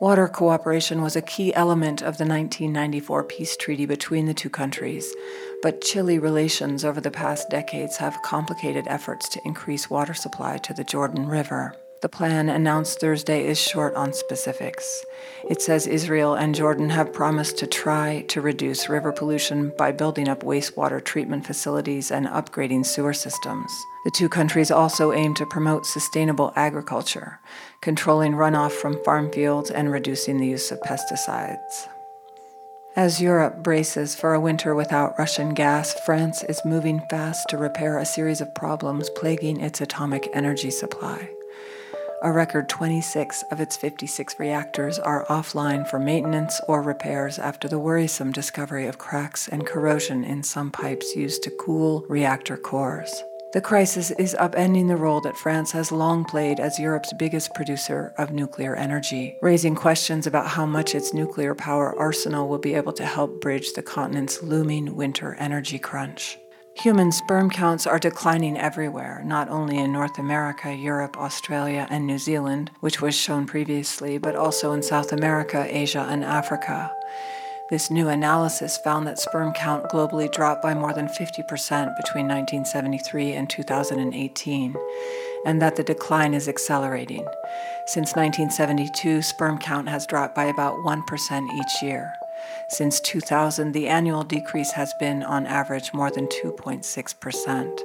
Water 0.00 0.26
cooperation 0.26 1.02
was 1.02 1.14
a 1.14 1.22
key 1.22 1.54
element 1.54 2.00
of 2.00 2.18
the 2.18 2.24
1994 2.24 3.22
peace 3.24 3.56
treaty 3.56 3.86
between 3.86 4.26
the 4.26 4.34
two 4.34 4.50
countries, 4.50 5.14
but 5.62 5.82
chilly 5.82 6.18
relations 6.18 6.84
over 6.84 7.00
the 7.00 7.12
past 7.12 7.48
decades 7.48 7.98
have 7.98 8.20
complicated 8.22 8.86
efforts 8.88 9.28
to 9.28 9.40
increase 9.44 9.88
water 9.88 10.14
supply 10.14 10.58
to 10.58 10.74
the 10.74 10.82
Jordan 10.82 11.28
River. 11.28 11.76
The 12.02 12.08
plan 12.08 12.48
announced 12.48 12.98
Thursday 12.98 13.46
is 13.46 13.60
short 13.60 13.94
on 13.94 14.14
specifics. 14.14 15.04
It 15.50 15.60
says 15.60 15.86
Israel 15.86 16.32
and 16.32 16.54
Jordan 16.54 16.88
have 16.88 17.12
promised 17.12 17.58
to 17.58 17.66
try 17.66 18.24
to 18.28 18.40
reduce 18.40 18.88
river 18.88 19.12
pollution 19.12 19.70
by 19.76 19.92
building 19.92 20.26
up 20.26 20.42
wastewater 20.42 21.04
treatment 21.04 21.46
facilities 21.46 22.10
and 22.10 22.26
upgrading 22.26 22.86
sewer 22.86 23.12
systems. 23.12 23.70
The 24.04 24.12
two 24.12 24.30
countries 24.30 24.70
also 24.70 25.12
aim 25.12 25.34
to 25.34 25.44
promote 25.44 25.84
sustainable 25.84 26.54
agriculture, 26.56 27.38
controlling 27.82 28.32
runoff 28.32 28.72
from 28.72 29.04
farm 29.04 29.30
fields 29.30 29.70
and 29.70 29.92
reducing 29.92 30.38
the 30.38 30.48
use 30.48 30.70
of 30.70 30.80
pesticides. 30.80 31.86
As 32.96 33.20
Europe 33.20 33.62
braces 33.62 34.14
for 34.14 34.32
a 34.32 34.40
winter 34.40 34.74
without 34.74 35.18
Russian 35.18 35.52
gas, 35.52 35.94
France 36.06 36.42
is 36.44 36.64
moving 36.64 37.02
fast 37.10 37.50
to 37.50 37.58
repair 37.58 37.98
a 37.98 38.06
series 38.06 38.40
of 38.40 38.54
problems 38.54 39.10
plaguing 39.10 39.60
its 39.60 39.82
atomic 39.82 40.30
energy 40.32 40.70
supply. 40.70 41.28
A 42.22 42.30
record 42.30 42.68
26 42.68 43.44
of 43.50 43.60
its 43.60 43.78
56 43.78 44.38
reactors 44.38 44.98
are 44.98 45.24
offline 45.30 45.88
for 45.88 45.98
maintenance 45.98 46.60
or 46.68 46.82
repairs 46.82 47.38
after 47.38 47.66
the 47.66 47.78
worrisome 47.78 48.30
discovery 48.30 48.86
of 48.86 48.98
cracks 48.98 49.48
and 49.48 49.66
corrosion 49.66 50.22
in 50.22 50.42
some 50.42 50.70
pipes 50.70 51.16
used 51.16 51.42
to 51.44 51.50
cool 51.50 52.04
reactor 52.10 52.58
cores. 52.58 53.24
The 53.54 53.62
crisis 53.62 54.10
is 54.10 54.36
upending 54.38 54.88
the 54.88 54.98
role 54.98 55.22
that 55.22 55.38
France 55.38 55.72
has 55.72 55.90
long 55.90 56.26
played 56.26 56.60
as 56.60 56.78
Europe's 56.78 57.14
biggest 57.14 57.54
producer 57.54 58.12
of 58.18 58.32
nuclear 58.32 58.76
energy, 58.76 59.38
raising 59.40 59.74
questions 59.74 60.26
about 60.26 60.46
how 60.46 60.66
much 60.66 60.94
its 60.94 61.14
nuclear 61.14 61.54
power 61.54 61.98
arsenal 61.98 62.48
will 62.48 62.58
be 62.58 62.74
able 62.74 62.92
to 62.92 63.06
help 63.06 63.40
bridge 63.40 63.72
the 63.72 63.82
continent's 63.82 64.42
looming 64.42 64.94
winter 64.94 65.36
energy 65.38 65.78
crunch. 65.78 66.38
Human 66.82 67.12
sperm 67.12 67.50
counts 67.50 67.86
are 67.86 67.98
declining 67.98 68.56
everywhere, 68.56 69.20
not 69.22 69.50
only 69.50 69.76
in 69.76 69.92
North 69.92 70.18
America, 70.18 70.74
Europe, 70.74 71.18
Australia, 71.18 71.86
and 71.90 72.06
New 72.06 72.16
Zealand, 72.16 72.70
which 72.80 73.02
was 73.02 73.14
shown 73.14 73.44
previously, 73.44 74.16
but 74.16 74.34
also 74.34 74.72
in 74.72 74.82
South 74.82 75.12
America, 75.12 75.66
Asia, 75.68 76.06
and 76.08 76.24
Africa. 76.24 76.90
This 77.68 77.90
new 77.90 78.08
analysis 78.08 78.78
found 78.78 79.06
that 79.06 79.18
sperm 79.18 79.52
count 79.52 79.90
globally 79.90 80.32
dropped 80.32 80.62
by 80.62 80.72
more 80.72 80.94
than 80.94 81.08
50% 81.08 81.18
between 81.98 82.26
1973 82.26 83.32
and 83.32 83.50
2018, 83.50 84.74
and 85.44 85.60
that 85.60 85.76
the 85.76 85.84
decline 85.84 86.32
is 86.32 86.48
accelerating. 86.48 87.26
Since 87.88 88.16
1972, 88.16 89.20
sperm 89.20 89.58
count 89.58 89.90
has 89.90 90.06
dropped 90.06 90.34
by 90.34 90.44
about 90.44 90.76
1% 90.78 91.54
each 91.54 91.82
year. 91.82 92.10
Since 92.68 93.00
2000, 93.00 93.72
the 93.72 93.88
annual 93.88 94.22
decrease 94.22 94.72
has 94.72 94.92
been, 95.00 95.22
on 95.22 95.46
average, 95.46 95.92
more 95.92 96.10
than 96.10 96.26
2.6%. 96.28 97.80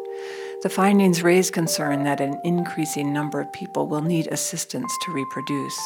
The 0.62 0.69
findings 0.69 1.21
raise 1.21 1.51
concern 1.51 2.04
that 2.04 2.21
an 2.21 2.39
increasing 2.43 3.13
number 3.13 3.39
of 3.39 3.51
people 3.54 3.88
will 3.88 4.01
need 4.01 4.28
assistance 4.28 4.91
to 5.04 5.12
reproduce, 5.12 5.78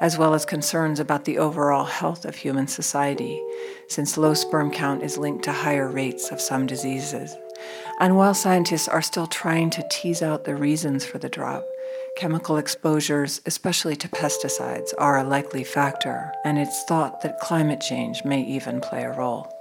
as 0.00 0.16
well 0.16 0.34
as 0.34 0.46
concerns 0.46 1.00
about 1.00 1.24
the 1.24 1.38
overall 1.38 1.84
health 1.84 2.24
of 2.24 2.36
human 2.36 2.66
society, 2.66 3.42
since 3.88 4.16
low 4.16 4.34
sperm 4.34 4.70
count 4.70 5.02
is 5.02 5.18
linked 5.18 5.44
to 5.44 5.52
higher 5.52 5.90
rates 5.90 6.30
of 6.30 6.40
some 6.40 6.66
diseases. 6.66 7.36
And 8.00 8.16
while 8.16 8.34
scientists 8.34 8.88
are 8.88 9.02
still 9.02 9.26
trying 9.26 9.70
to 9.70 9.86
tease 9.90 10.22
out 10.22 10.44
the 10.44 10.56
reasons 10.56 11.04
for 11.04 11.18
the 11.18 11.28
drop, 11.28 11.66
Chemical 12.16 12.58
exposures, 12.58 13.40
especially 13.44 13.96
to 13.96 14.08
pesticides, 14.08 14.92
are 14.98 15.18
a 15.18 15.24
likely 15.24 15.64
factor, 15.64 16.32
and 16.44 16.60
it's 16.60 16.84
thought 16.84 17.22
that 17.22 17.40
climate 17.40 17.80
change 17.80 18.24
may 18.24 18.40
even 18.40 18.80
play 18.80 19.02
a 19.02 19.12
role. 19.12 19.52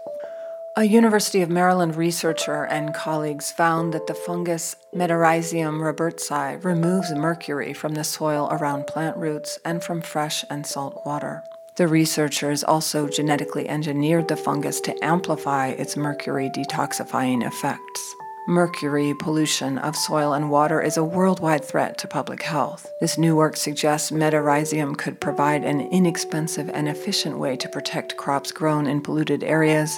A 0.77 0.83
University 0.83 1.41
of 1.41 1.49
Maryland 1.49 1.95
researcher 1.95 2.65
and 2.65 2.93
colleagues 2.93 3.51
found 3.51 3.91
that 3.93 4.05
the 4.05 4.13
fungus 4.13 4.75
Metarhizium 4.93 5.79
robertsii 5.81 6.63
removes 6.63 7.11
mercury 7.13 7.73
from 7.73 7.95
the 7.95 8.03
soil 8.03 8.47
around 8.51 8.85
plant 8.85 9.17
roots 9.17 9.57
and 9.65 9.83
from 9.83 10.01
fresh 10.01 10.45
and 10.51 10.65
salt 10.67 11.01
water. 11.07 11.43
The 11.75 11.87
researchers 11.87 12.63
also 12.63 13.07
genetically 13.07 13.67
engineered 13.67 14.27
the 14.27 14.37
fungus 14.37 14.79
to 14.81 15.03
amplify 15.03 15.69
its 15.69 15.97
mercury 15.97 16.51
detoxifying 16.51 17.43
effects. 17.45 18.15
Mercury 18.47 19.13
pollution 19.13 19.77
of 19.77 19.95
soil 19.95 20.33
and 20.33 20.51
water 20.51 20.81
is 20.81 20.97
a 20.97 21.03
worldwide 21.03 21.63
threat 21.63 21.97
to 21.99 22.09
public 22.09 22.43
health. 22.43 22.91
This 22.99 23.17
new 23.17 23.37
work 23.37 23.55
suggests 23.55 24.11
Metarhizium 24.11 24.97
could 24.97 25.21
provide 25.21 25.63
an 25.63 25.79
inexpensive 25.79 26.69
and 26.73 26.89
efficient 26.89 27.39
way 27.39 27.55
to 27.55 27.69
protect 27.69 28.17
crops 28.17 28.51
grown 28.51 28.85
in 28.85 28.99
polluted 28.99 29.45
areas 29.45 29.97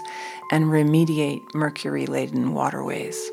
and 0.51 0.65
remediate 0.65 1.41
mercury 1.55 2.05
laden 2.05 2.53
waterways. 2.53 3.31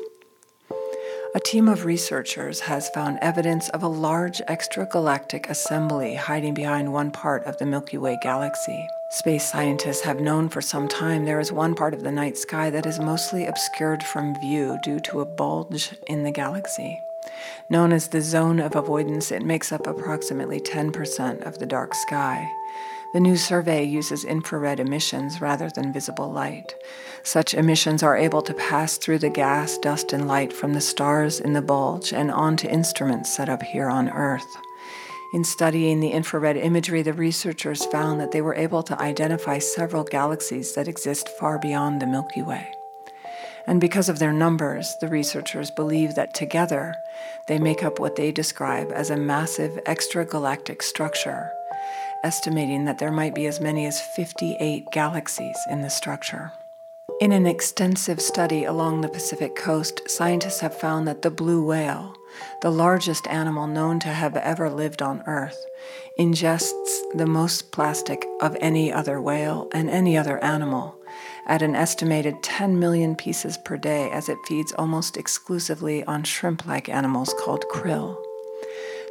A 1.35 1.39
team 1.39 1.67
of 1.67 1.85
researchers 1.85 2.61
has 2.61 2.89
found 2.89 3.19
evidence 3.21 3.69
of 3.69 3.83
a 3.83 3.87
large 3.87 4.39
extragalactic 4.49 5.47
assembly 5.47 6.15
hiding 6.15 6.55
behind 6.55 6.91
one 6.91 7.11
part 7.11 7.43
of 7.43 7.59
the 7.59 7.67
Milky 7.67 7.99
Way 7.99 8.17
galaxy. 8.23 8.87
Space 9.13 9.47
scientists 9.51 10.01
have 10.01 10.19
known 10.19 10.49
for 10.49 10.59
some 10.59 10.87
time 10.87 11.23
there 11.23 11.39
is 11.39 11.51
one 11.51 11.75
part 11.75 11.93
of 11.93 12.01
the 12.01 12.11
night 12.11 12.35
sky 12.35 12.71
that 12.71 12.87
is 12.87 12.99
mostly 12.99 13.45
obscured 13.45 14.01
from 14.01 14.33
view 14.39 14.79
due 14.81 14.99
to 15.01 15.21
a 15.21 15.25
bulge 15.25 15.91
in 16.07 16.23
the 16.23 16.31
galaxy. 16.31 16.99
Known 17.69 17.93
as 17.93 18.07
the 18.07 18.21
zone 18.21 18.59
of 18.59 18.75
avoidance, 18.75 19.31
it 19.31 19.45
makes 19.45 19.71
up 19.71 19.85
approximately 19.85 20.59
10% 20.59 21.45
of 21.45 21.59
the 21.59 21.67
dark 21.67 21.93
sky. 21.93 22.51
The 23.13 23.19
new 23.19 23.37
survey 23.37 23.83
uses 23.83 24.25
infrared 24.25 24.79
emissions 24.79 25.39
rather 25.39 25.69
than 25.69 25.93
visible 25.93 26.31
light. 26.31 26.73
Such 27.21 27.53
emissions 27.53 28.01
are 28.01 28.17
able 28.17 28.41
to 28.41 28.53
pass 28.55 28.97
through 28.97 29.19
the 29.19 29.29
gas, 29.29 29.77
dust, 29.77 30.11
and 30.11 30.27
light 30.27 30.51
from 30.51 30.73
the 30.73 30.81
stars 30.81 31.39
in 31.39 31.53
the 31.53 31.61
bulge 31.61 32.13
and 32.13 32.31
onto 32.31 32.67
instruments 32.67 33.31
set 33.31 33.47
up 33.47 33.61
here 33.61 33.89
on 33.89 34.09
Earth. 34.09 34.57
In 35.33 35.43
studying 35.43 35.99
the 35.99 36.11
infrared 36.11 36.57
imagery, 36.57 37.01
the 37.01 37.11
researchers 37.11 37.83
found 37.87 38.21
that 38.21 38.29
they 38.29 38.41
were 38.41 38.53
able 38.53 38.83
to 38.83 39.01
identify 39.01 39.57
several 39.57 40.03
galaxies 40.03 40.75
that 40.75 40.87
exist 40.87 41.27
far 41.27 41.57
beyond 41.57 41.99
the 41.99 42.05
Milky 42.05 42.43
Way. 42.43 42.71
And 43.65 43.81
because 43.81 44.09
of 44.09 44.19
their 44.19 44.31
numbers, 44.31 44.95
the 45.01 45.07
researchers 45.07 45.71
believe 45.71 46.13
that 46.13 46.35
together 46.35 46.93
they 47.47 47.57
make 47.57 47.81
up 47.81 47.99
what 47.99 48.15
they 48.15 48.31
describe 48.31 48.91
as 48.91 49.09
a 49.09 49.17
massive 49.17 49.71
extragalactic 49.85 50.83
structure, 50.83 51.49
estimating 52.23 52.85
that 52.85 52.99
there 52.99 53.11
might 53.11 53.33
be 53.33 53.47
as 53.47 53.59
many 53.59 53.87
as 53.87 53.99
58 53.99 54.91
galaxies 54.91 55.57
in 55.67 55.81
the 55.81 55.89
structure. 55.89 56.51
In 57.19 57.31
an 57.31 57.47
extensive 57.47 58.21
study 58.21 58.65
along 58.65 59.01
the 59.01 59.09
Pacific 59.09 59.55
coast, 59.55 60.07
scientists 60.07 60.59
have 60.59 60.77
found 60.77 61.07
that 61.07 61.23
the 61.23 61.31
blue 61.31 61.65
whale, 61.65 62.15
the 62.61 62.71
largest 62.71 63.27
animal 63.27 63.67
known 63.67 63.99
to 63.99 64.09
have 64.09 64.35
ever 64.35 64.69
lived 64.69 65.01
on 65.01 65.23
Earth, 65.27 65.65
ingests 66.19 66.99
the 67.15 67.25
most 67.25 67.71
plastic 67.71 68.25
of 68.41 68.55
any 68.59 68.91
other 68.91 69.21
whale 69.21 69.67
and 69.73 69.89
any 69.89 70.17
other 70.17 70.43
animal 70.43 70.95
at 71.45 71.61
an 71.61 71.75
estimated 71.75 72.41
10 72.41 72.79
million 72.79 73.15
pieces 73.15 73.57
per 73.57 73.77
day 73.77 74.09
as 74.11 74.29
it 74.29 74.37
feeds 74.47 74.73
almost 74.73 75.17
exclusively 75.17 76.03
on 76.05 76.23
shrimp 76.23 76.65
like 76.65 76.89
animals 76.89 77.33
called 77.43 77.65
krill. 77.71 78.17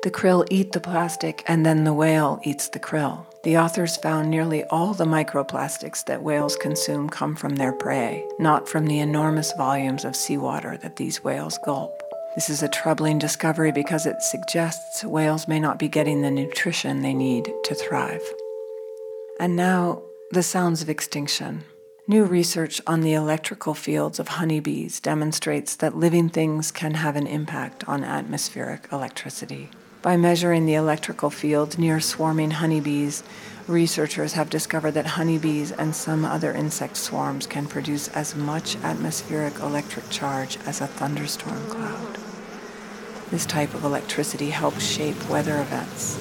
The 0.02 0.10
krill 0.10 0.46
eat 0.50 0.72
the 0.72 0.80
plastic 0.80 1.44
and 1.46 1.64
then 1.64 1.84
the 1.84 1.92
whale 1.92 2.40
eats 2.42 2.68
the 2.68 2.80
krill. 2.80 3.26
The 3.44 3.58
authors 3.58 3.96
found 3.96 4.30
nearly 4.30 4.64
all 4.64 4.94
the 4.94 5.04
microplastics 5.04 6.04
that 6.06 6.22
whales 6.22 6.56
consume 6.56 7.08
come 7.08 7.36
from 7.36 7.56
their 7.56 7.72
prey, 7.72 8.24
not 8.38 8.68
from 8.68 8.86
the 8.86 9.00
enormous 9.00 9.52
volumes 9.52 10.04
of 10.04 10.16
seawater 10.16 10.76
that 10.78 10.96
these 10.96 11.22
whales 11.22 11.58
gulp. 11.64 12.11
This 12.34 12.48
is 12.48 12.62
a 12.62 12.68
troubling 12.68 13.18
discovery 13.18 13.72
because 13.72 14.06
it 14.06 14.22
suggests 14.22 15.04
whales 15.04 15.46
may 15.46 15.60
not 15.60 15.78
be 15.78 15.86
getting 15.86 16.22
the 16.22 16.30
nutrition 16.30 17.02
they 17.02 17.12
need 17.12 17.52
to 17.64 17.74
thrive. 17.74 18.22
And 19.38 19.54
now, 19.54 20.02
the 20.30 20.42
sounds 20.42 20.80
of 20.80 20.88
extinction. 20.88 21.64
New 22.06 22.24
research 22.24 22.80
on 22.86 23.02
the 23.02 23.12
electrical 23.12 23.74
fields 23.74 24.18
of 24.18 24.28
honeybees 24.28 24.98
demonstrates 24.98 25.76
that 25.76 25.94
living 25.94 26.30
things 26.30 26.70
can 26.70 26.94
have 26.94 27.16
an 27.16 27.26
impact 27.26 27.86
on 27.86 28.02
atmospheric 28.02 28.88
electricity. 28.90 29.68
By 30.02 30.16
measuring 30.16 30.66
the 30.66 30.74
electrical 30.74 31.30
field 31.30 31.78
near 31.78 32.00
swarming 32.00 32.50
honeybees, 32.50 33.22
researchers 33.68 34.32
have 34.32 34.50
discovered 34.50 34.90
that 34.92 35.06
honeybees 35.06 35.70
and 35.70 35.94
some 35.94 36.24
other 36.24 36.52
insect 36.52 36.96
swarms 36.96 37.46
can 37.46 37.66
produce 37.66 38.08
as 38.08 38.34
much 38.34 38.74
atmospheric 38.82 39.60
electric 39.60 40.10
charge 40.10 40.58
as 40.66 40.80
a 40.80 40.88
thunderstorm 40.88 41.64
cloud. 41.66 42.18
This 43.30 43.46
type 43.46 43.74
of 43.74 43.84
electricity 43.84 44.50
helps 44.50 44.84
shape 44.84 45.30
weather 45.30 45.60
events, 45.60 46.18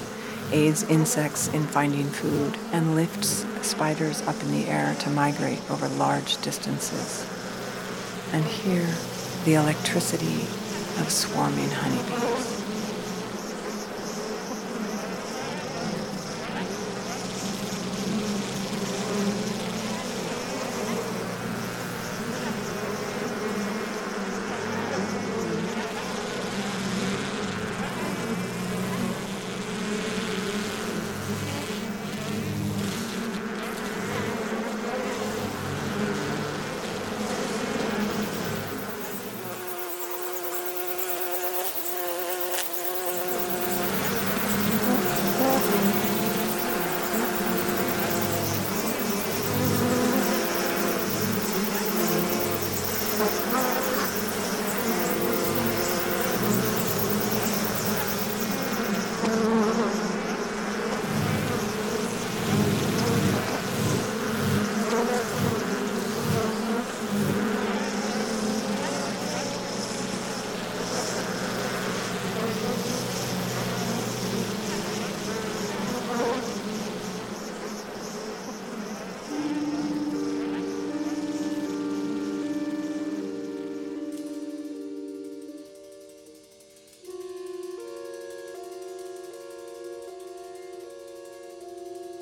aids 0.51 0.83
insects 0.83 1.47
in 1.47 1.63
finding 1.63 2.05
food, 2.05 2.57
and 2.71 2.93
lifts 2.93 3.47
spiders 3.63 4.21
up 4.27 4.39
in 4.43 4.51
the 4.51 4.67
air 4.67 4.95
to 4.99 5.09
migrate 5.09 5.59
over 5.71 5.89
large 5.89 6.39
distances. 6.43 7.25
And 8.31 8.45
here, 8.45 8.93
the 9.43 9.55
electricity 9.55 10.43
of 11.01 11.09
swarming 11.09 11.71
honeybees. 11.71 12.50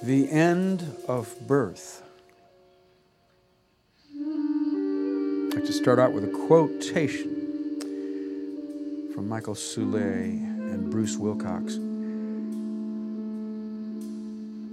The 0.01 0.31
end 0.31 0.95
of 1.09 1.45
birth. 1.45 2.03
I'd 4.15 5.55
like 5.55 5.65
to 5.65 5.73
start 5.73 5.99
out 5.99 6.13
with 6.13 6.23
a 6.23 6.29
quotation 6.47 7.35
from 9.13 9.27
Michael 9.27 9.55
Soule 9.55 9.97
and 9.97 10.89
Bruce 10.89 11.17
Wilcox. 11.17 11.75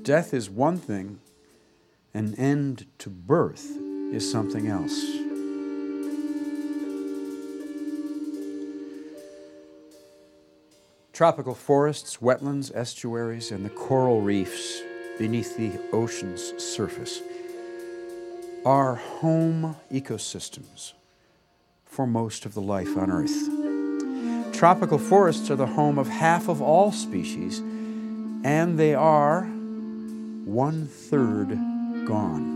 Death 0.05 0.33
is 0.33 0.49
one 0.49 0.79
thing, 0.79 1.19
an 2.15 2.37
end 2.37 2.87
to 2.99 3.11
birth 3.11 3.77
is 4.13 4.31
something 4.31 4.69
else. 4.69 5.05
Tropical 11.13 11.57
forests, 11.57 12.19
wetlands, 12.19 12.71
estuaries, 12.77 13.51
and 13.51 13.65
the 13.65 13.71
coral 13.71 14.21
reefs 14.21 14.83
beneath 15.19 15.57
the 15.57 15.73
ocean's 15.93 16.53
surface 16.63 17.21
are 18.65 18.97
home 18.97 19.77
ecosystems 19.93 20.93
for 21.85 22.07
most 22.07 22.45
of 22.45 22.55
the 22.55 22.61
life 22.61 22.97
on 22.97 23.11
Earth. 23.11 24.55
Tropical 24.55 24.99
forests 24.99 25.51
are 25.51 25.57
the 25.57 25.67
home 25.67 25.99
of 25.99 26.09
half 26.09 26.49
of 26.49 26.61
all 26.61 26.91
species, 26.93 27.61
and 28.45 28.79
they 28.79 28.95
are 28.95 29.43
one 29.43 30.87
third 30.87 31.51
gone. 32.07 32.55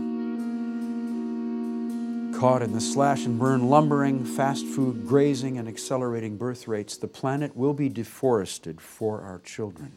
Caught 2.39 2.63
in 2.63 2.73
the 2.73 2.81
slash 2.81 3.25
and 3.25 3.37
burn 3.39 3.69
lumbering, 3.69 4.25
fast 4.25 4.65
food 4.65 5.07
grazing, 5.07 5.57
and 5.57 5.67
accelerating 5.67 6.37
birth 6.37 6.67
rates, 6.67 6.97
the 6.97 7.07
planet 7.07 7.55
will 7.55 7.73
be 7.73 7.87
deforested 7.87 8.81
for 8.81 9.21
our 9.21 9.39
children. 9.39 9.93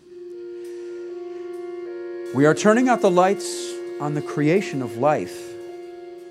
We 2.34 2.46
are 2.46 2.54
turning 2.54 2.88
out 2.88 3.00
the 3.00 3.12
lights 3.12 3.72
on 4.00 4.14
the 4.14 4.20
creation 4.20 4.82
of 4.82 4.96
life. 4.96 5.40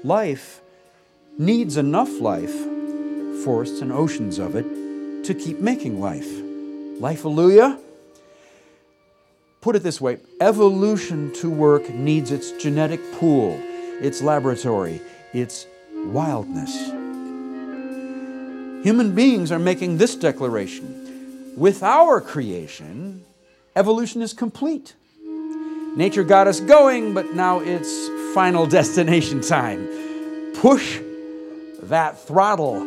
Life 0.03 0.59
needs 1.37 1.77
enough 1.77 2.19
life, 2.19 2.53
forests 3.45 3.79
and 3.79 3.89
oceans 3.89 4.37
of 4.37 4.57
it, 4.57 4.65
to 5.23 5.33
keep 5.33 5.61
making 5.61 6.01
life. 6.01 6.27
Life, 6.99 7.21
hallelujah. 7.21 7.79
Put 9.61 9.77
it 9.77 9.83
this 9.83 10.01
way 10.01 10.19
evolution 10.41 11.31
to 11.35 11.49
work 11.49 11.89
needs 11.89 12.33
its 12.33 12.51
genetic 12.51 12.99
pool, 13.13 13.57
its 14.01 14.21
laboratory, 14.21 14.99
its 15.31 15.67
wildness. 15.93 16.75
Human 18.83 19.15
beings 19.15 19.53
are 19.53 19.59
making 19.59 19.99
this 19.99 20.17
declaration. 20.17 21.53
With 21.55 21.81
our 21.81 22.19
creation, 22.19 23.23
evolution 23.77 24.21
is 24.21 24.33
complete. 24.33 24.95
Nature 25.95 26.23
got 26.23 26.47
us 26.47 26.60
going, 26.60 27.13
but 27.13 27.36
now 27.36 27.60
it's 27.60 28.10
final 28.34 28.65
destination 28.79 29.41
time. 29.41 29.88
Push 30.56 30.99
that 31.84 32.19
throttle 32.19 32.77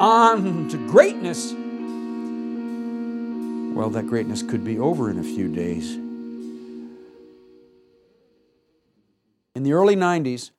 on 0.00 0.68
to 0.68 0.78
greatness. 0.88 1.52
Well, 3.76 3.90
that 3.90 4.06
greatness 4.06 4.42
could 4.42 4.64
be 4.64 4.78
over 4.78 5.10
in 5.10 5.18
a 5.18 5.22
few 5.22 5.48
days. 5.54 5.96
In 9.54 9.62
the 9.62 9.74
early 9.74 9.96
90s, 9.96 10.52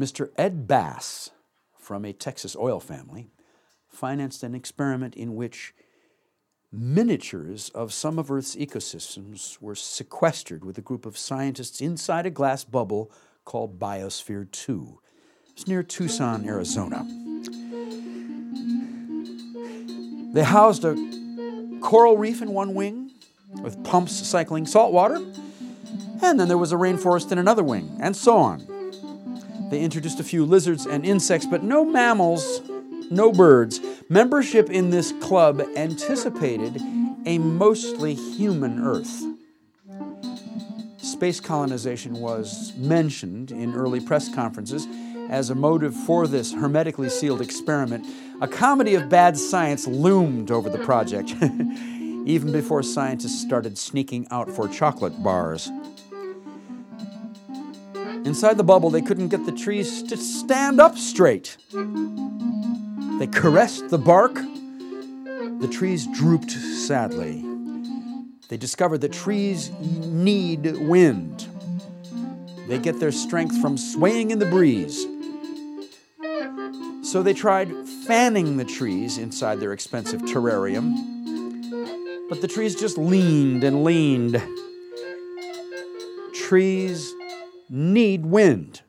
Mr. 0.00 0.30
Ed 0.38 0.66
Bass 0.66 1.30
from 1.78 2.06
a 2.06 2.14
Texas 2.14 2.56
oil 2.56 2.80
family 2.80 3.30
financed 3.88 4.42
an 4.42 4.54
experiment 4.54 5.14
in 5.14 5.34
which 5.34 5.74
miniatures 6.72 7.70
of 7.70 7.92
some 7.92 8.18
of 8.18 8.30
Earth's 8.30 8.54
ecosystems 8.56 9.60
were 9.60 9.74
sequestered 9.74 10.64
with 10.64 10.76
a 10.78 10.82
group 10.82 11.06
of 11.06 11.16
scientists 11.16 11.80
inside 11.80 12.26
a 12.26 12.30
glass 12.30 12.64
bubble 12.64 13.10
called 13.44 13.78
Biosphere 13.78 14.50
2. 14.50 15.00
It's 15.52 15.66
near 15.66 15.82
Tucson, 15.82 16.46
Arizona. 16.46 17.06
They 20.34 20.44
housed 20.44 20.84
a 20.84 20.94
coral 21.80 22.18
reef 22.18 22.42
in 22.42 22.52
one 22.52 22.74
wing 22.74 23.12
with 23.62 23.82
pumps 23.82 24.12
cycling 24.12 24.66
salt 24.66 24.92
water, 24.92 25.16
and 26.22 26.38
then 26.38 26.48
there 26.48 26.58
was 26.58 26.72
a 26.72 26.76
rainforest 26.76 27.32
in 27.32 27.38
another 27.38 27.64
wing, 27.64 27.96
and 28.00 28.14
so 28.14 28.36
on. 28.36 28.58
They 29.70 29.80
introduced 29.80 30.20
a 30.20 30.24
few 30.24 30.44
lizards 30.44 30.86
and 30.86 31.04
insects, 31.04 31.46
but 31.46 31.62
no 31.62 31.84
mammals, 31.84 32.60
no 33.10 33.32
birds. 33.32 33.80
Membership 34.10 34.70
in 34.70 34.88
this 34.88 35.12
club 35.20 35.60
anticipated 35.76 36.80
a 37.26 37.36
mostly 37.36 38.14
human 38.14 38.82
Earth. 38.82 39.22
Space 40.96 41.40
colonization 41.40 42.14
was 42.14 42.72
mentioned 42.76 43.50
in 43.50 43.74
early 43.74 44.00
press 44.00 44.34
conferences 44.34 44.86
as 45.28 45.50
a 45.50 45.54
motive 45.54 45.94
for 45.94 46.26
this 46.26 46.54
hermetically 46.54 47.10
sealed 47.10 47.42
experiment. 47.42 48.06
A 48.40 48.48
comedy 48.48 48.94
of 48.94 49.10
bad 49.10 49.36
science 49.36 49.86
loomed 49.86 50.50
over 50.50 50.70
the 50.70 50.78
project, 50.78 51.34
even 51.42 52.50
before 52.50 52.82
scientists 52.82 53.42
started 53.42 53.76
sneaking 53.76 54.26
out 54.30 54.50
for 54.50 54.68
chocolate 54.68 55.22
bars. 55.22 55.70
Inside 58.24 58.56
the 58.56 58.64
bubble, 58.64 58.88
they 58.88 59.02
couldn't 59.02 59.28
get 59.28 59.44
the 59.44 59.52
trees 59.52 60.02
to 60.04 60.16
stand 60.16 60.80
up 60.80 60.96
straight. 60.96 61.58
They 63.18 63.26
caressed 63.26 63.88
the 63.88 63.98
bark. 63.98 64.34
The 64.34 65.68
trees 65.70 66.06
drooped 66.06 66.52
sadly. 66.52 67.44
They 68.48 68.56
discovered 68.56 68.98
that 68.98 69.12
trees 69.12 69.72
need 69.80 70.76
wind. 70.76 71.46
They 72.68 72.78
get 72.78 73.00
their 73.00 73.10
strength 73.10 73.60
from 73.60 73.76
swaying 73.76 74.30
in 74.30 74.38
the 74.38 74.46
breeze. 74.46 75.04
So 77.02 77.22
they 77.24 77.34
tried 77.34 77.72
fanning 78.06 78.56
the 78.56 78.64
trees 78.64 79.18
inside 79.18 79.58
their 79.58 79.72
expensive 79.72 80.22
terrarium. 80.22 80.94
But 82.28 82.40
the 82.40 82.48
trees 82.48 82.76
just 82.76 82.98
leaned 82.98 83.64
and 83.64 83.82
leaned. 83.82 84.40
Trees 86.34 87.12
need 87.68 88.26
wind. 88.26 88.82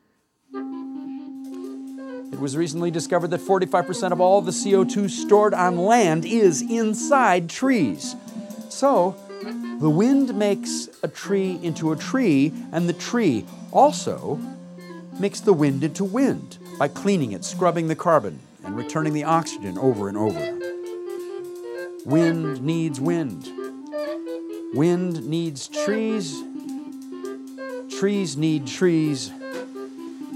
It 2.40 2.42
was 2.42 2.56
recently 2.56 2.90
discovered 2.90 3.28
that 3.32 3.42
45% 3.42 4.12
of 4.12 4.20
all 4.22 4.40
the 4.40 4.50
CO2 4.50 5.10
stored 5.10 5.52
on 5.52 5.76
land 5.76 6.24
is 6.24 6.62
inside 6.62 7.50
trees. 7.50 8.16
So, 8.70 9.14
the 9.78 9.90
wind 9.90 10.34
makes 10.34 10.88
a 11.02 11.08
tree 11.08 11.60
into 11.62 11.92
a 11.92 11.96
tree, 11.96 12.54
and 12.72 12.88
the 12.88 12.94
tree 12.94 13.44
also 13.72 14.40
makes 15.18 15.40
the 15.40 15.52
wind 15.52 15.84
into 15.84 16.02
wind 16.02 16.56
by 16.78 16.88
cleaning 16.88 17.32
it, 17.32 17.44
scrubbing 17.44 17.88
the 17.88 17.94
carbon, 17.94 18.38
and 18.64 18.74
returning 18.74 19.12
the 19.12 19.24
oxygen 19.24 19.76
over 19.76 20.08
and 20.08 20.16
over. 20.16 20.58
Wind 22.06 22.62
needs 22.62 22.98
wind. 22.98 23.50
Wind 24.72 25.26
needs 25.26 25.68
trees. 25.68 26.42
Trees 27.98 28.38
need 28.38 28.66
trees. 28.66 29.30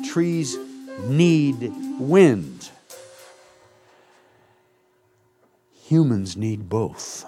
Trees 0.05 0.59
need 1.03 1.73
wind. 1.99 2.71
Humans 5.87 6.37
need 6.37 6.69
both. 6.69 7.27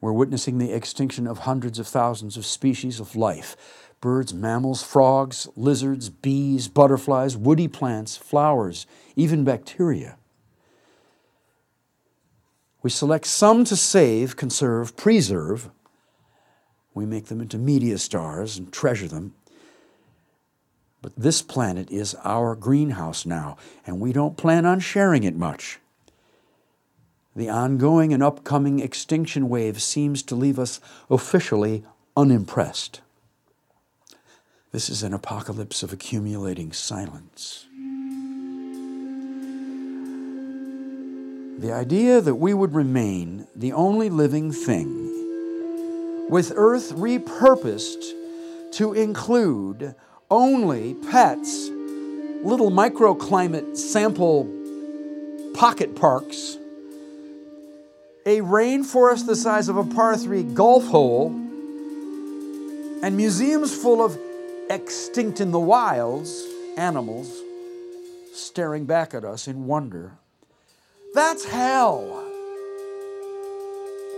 We're 0.00 0.12
witnessing 0.12 0.58
the 0.58 0.72
extinction 0.72 1.28
of 1.28 1.38
hundreds 1.38 1.78
of 1.78 1.86
thousands 1.86 2.36
of 2.36 2.44
species 2.44 2.98
of 3.00 3.14
life 3.14 3.56
birds, 4.00 4.34
mammals, 4.34 4.82
frogs, 4.82 5.48
lizards, 5.54 6.10
bees, 6.10 6.66
butterflies, 6.66 7.36
woody 7.36 7.68
plants, 7.68 8.16
flowers, 8.16 8.84
even 9.14 9.44
bacteria. 9.44 10.16
We 12.82 12.90
select 12.90 13.26
some 13.26 13.64
to 13.64 13.76
save, 13.76 14.36
conserve, 14.36 14.96
preserve. 14.96 15.70
We 16.94 17.06
make 17.06 17.26
them 17.26 17.40
into 17.40 17.58
media 17.58 17.96
stars 17.96 18.58
and 18.58 18.72
treasure 18.72 19.06
them. 19.06 19.34
But 21.02 21.16
this 21.16 21.42
planet 21.42 21.90
is 21.90 22.14
our 22.22 22.54
greenhouse 22.54 23.26
now, 23.26 23.56
and 23.84 24.00
we 24.00 24.12
don't 24.12 24.36
plan 24.36 24.64
on 24.64 24.78
sharing 24.78 25.24
it 25.24 25.34
much. 25.34 25.80
The 27.34 27.48
ongoing 27.48 28.12
and 28.12 28.22
upcoming 28.22 28.78
extinction 28.78 29.48
wave 29.48 29.82
seems 29.82 30.22
to 30.24 30.36
leave 30.36 30.60
us 30.60 30.80
officially 31.10 31.82
unimpressed. 32.16 33.00
This 34.70 34.88
is 34.88 35.02
an 35.02 35.12
apocalypse 35.12 35.82
of 35.82 35.92
accumulating 35.92 36.72
silence. 36.72 37.66
The 41.58 41.72
idea 41.72 42.20
that 42.20 42.36
we 42.36 42.54
would 42.54 42.74
remain 42.74 43.46
the 43.56 43.72
only 43.72 44.08
living 44.08 44.52
thing, 44.52 46.28
with 46.30 46.52
Earth 46.54 46.92
repurposed 46.92 48.12
to 48.72 48.92
include 48.94 49.94
only 50.32 50.94
pets, 50.94 51.68
little 52.42 52.70
microclimate 52.70 53.76
sample 53.76 54.48
pocket 55.52 55.94
parks, 55.94 56.56
a 58.24 58.40
rainforest 58.40 59.26
the 59.26 59.36
size 59.36 59.68
of 59.68 59.76
a 59.76 59.84
par 59.84 60.16
3 60.16 60.42
golf 60.42 60.86
hole, 60.86 61.28
and 63.02 63.14
museums 63.14 63.76
full 63.76 64.02
of 64.02 64.18
extinct 64.70 65.40
in 65.40 65.50
the 65.50 65.60
wilds 65.60 66.42
animals 66.78 67.30
staring 68.32 68.86
back 68.86 69.12
at 69.12 69.26
us 69.26 69.46
in 69.46 69.66
wonder. 69.66 70.12
That's 71.12 71.44
hell. 71.44 72.24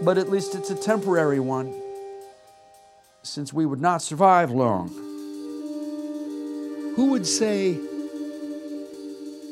But 0.00 0.18
at 0.18 0.30
least 0.30 0.54
it's 0.54 0.70
a 0.70 0.76
temporary 0.76 1.40
one, 1.40 1.74
since 3.24 3.52
we 3.52 3.66
would 3.66 3.80
not 3.80 4.00
survive 4.00 4.52
long. 4.52 5.03
Who 6.96 7.06
would 7.06 7.26
say 7.26 7.72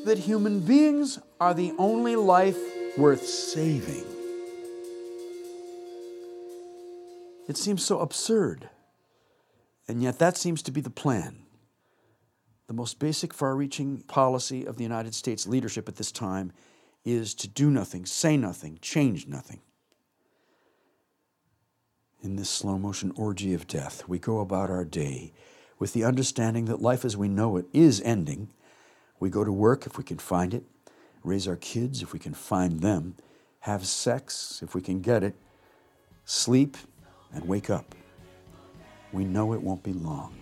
that 0.04 0.18
human 0.18 0.60
beings 0.60 1.18
are 1.40 1.54
the 1.54 1.72
only 1.76 2.14
life 2.14 2.58
worth 2.96 3.26
saving? 3.26 4.04
It 7.48 7.56
seems 7.56 7.84
so 7.84 7.98
absurd. 7.98 8.68
And 9.88 10.00
yet, 10.00 10.20
that 10.20 10.36
seems 10.36 10.62
to 10.62 10.70
be 10.70 10.80
the 10.80 10.90
plan. 10.90 11.42
The 12.68 12.74
most 12.74 13.00
basic, 13.00 13.34
far 13.34 13.56
reaching 13.56 14.02
policy 14.02 14.64
of 14.64 14.76
the 14.76 14.84
United 14.84 15.14
States 15.14 15.46
leadership 15.46 15.88
at 15.88 15.96
this 15.96 16.12
time 16.12 16.52
is 17.04 17.34
to 17.34 17.48
do 17.48 17.70
nothing, 17.70 18.06
say 18.06 18.36
nothing, 18.36 18.78
change 18.80 19.26
nothing. 19.26 19.60
In 22.22 22.36
this 22.36 22.48
slow 22.48 22.78
motion 22.78 23.12
orgy 23.16 23.52
of 23.52 23.66
death, 23.66 24.04
we 24.06 24.20
go 24.20 24.38
about 24.38 24.70
our 24.70 24.84
day 24.84 25.32
with 25.82 25.94
the 25.94 26.04
understanding 26.04 26.66
that 26.66 26.80
life 26.80 27.04
as 27.04 27.16
we 27.16 27.26
know 27.26 27.56
it 27.56 27.66
is 27.72 28.00
ending. 28.02 28.48
We 29.18 29.30
go 29.30 29.42
to 29.42 29.50
work 29.50 29.84
if 29.84 29.98
we 29.98 30.04
can 30.04 30.18
find 30.18 30.54
it, 30.54 30.62
raise 31.24 31.48
our 31.48 31.56
kids 31.56 32.02
if 32.02 32.12
we 32.12 32.20
can 32.20 32.34
find 32.34 32.78
them, 32.78 33.16
have 33.58 33.84
sex 33.84 34.60
if 34.62 34.76
we 34.76 34.80
can 34.80 35.00
get 35.00 35.24
it, 35.24 35.34
sleep, 36.24 36.76
and 37.34 37.48
wake 37.48 37.68
up. 37.68 37.96
We 39.10 39.24
know 39.24 39.54
it 39.54 39.60
won't 39.60 39.82
be 39.82 39.92
long. 39.92 40.41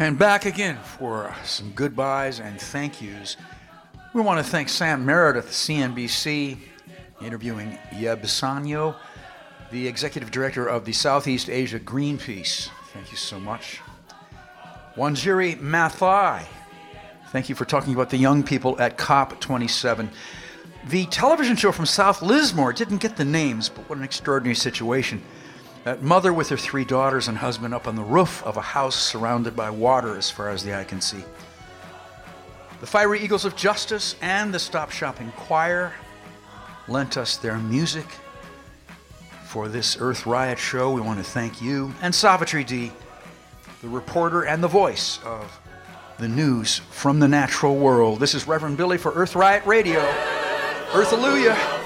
And 0.00 0.18
back 0.18 0.46
again 0.46 0.78
for 0.78 1.34
some 1.44 1.72
goodbyes 1.72 2.40
and 2.40 2.58
thank 2.58 3.02
yous. 3.02 3.36
We 4.14 4.22
want 4.22 4.42
to 4.42 4.50
thank 4.50 4.70
Sam 4.70 5.04
Meredith, 5.04 5.50
CNBC, 5.50 6.56
interviewing 7.20 7.78
Yeb 7.90 8.22
Saño, 8.22 8.96
the 9.70 9.86
executive 9.86 10.30
director 10.30 10.66
of 10.66 10.86
the 10.86 10.94
Southeast 10.94 11.50
Asia 11.50 11.78
Greenpeace. 11.78 12.70
Thank 12.94 13.10
you 13.10 13.18
so 13.18 13.38
much. 13.38 13.82
Wanjira 14.96 15.60
Mathai, 15.60 16.46
thank 17.30 17.50
you 17.50 17.54
for 17.54 17.66
talking 17.66 17.92
about 17.92 18.08
the 18.08 18.16
young 18.16 18.42
people 18.42 18.80
at 18.80 18.96
COP27. 18.96 20.08
The 20.88 21.04
television 21.08 21.56
show 21.56 21.72
from 21.72 21.84
South 21.84 22.22
Lismore 22.22 22.72
didn't 22.72 23.02
get 23.02 23.18
the 23.18 23.24
names, 23.26 23.68
but 23.68 23.86
what 23.86 23.98
an 23.98 24.04
extraordinary 24.04 24.54
situation. 24.54 25.20
That 25.84 26.02
mother 26.02 26.32
with 26.32 26.50
her 26.50 26.58
three 26.58 26.84
daughters 26.84 27.26
and 27.26 27.38
husband 27.38 27.72
up 27.72 27.88
on 27.88 27.96
the 27.96 28.02
roof 28.02 28.42
of 28.44 28.58
a 28.58 28.60
house 28.60 28.96
surrounded 28.96 29.56
by 29.56 29.70
water 29.70 30.16
as 30.16 30.30
far 30.30 30.50
as 30.50 30.62
the 30.62 30.78
eye 30.78 30.84
can 30.84 31.00
see. 31.00 31.24
The 32.80 32.86
Fiery 32.86 33.20
Eagles 33.20 33.46
of 33.46 33.56
Justice 33.56 34.14
and 34.20 34.52
the 34.52 34.58
Stop 34.58 34.90
Shopping 34.90 35.32
Choir 35.36 35.94
lent 36.86 37.16
us 37.16 37.36
their 37.38 37.58
music 37.58 38.06
for 39.46 39.68
this 39.68 39.96
Earth 39.98 40.26
Riot 40.26 40.58
show. 40.58 40.92
We 40.92 41.00
want 41.00 41.18
to 41.18 41.24
thank 41.24 41.62
you 41.62 41.94
and 42.02 42.14
Savitri 42.14 42.62
D, 42.62 42.92
the 43.80 43.88
reporter 43.88 44.42
and 44.42 44.62
the 44.62 44.68
voice 44.68 45.18
of 45.24 45.60
the 46.18 46.28
news 46.28 46.78
from 46.90 47.20
the 47.20 47.28
natural 47.28 47.76
world. 47.76 48.20
This 48.20 48.34
is 48.34 48.46
Reverend 48.46 48.76
Billy 48.76 48.98
for 48.98 49.12
Earth 49.12 49.34
Riot 49.34 49.64
Radio. 49.64 50.00
Earth 50.92 51.12
Alleluia. 51.12 51.79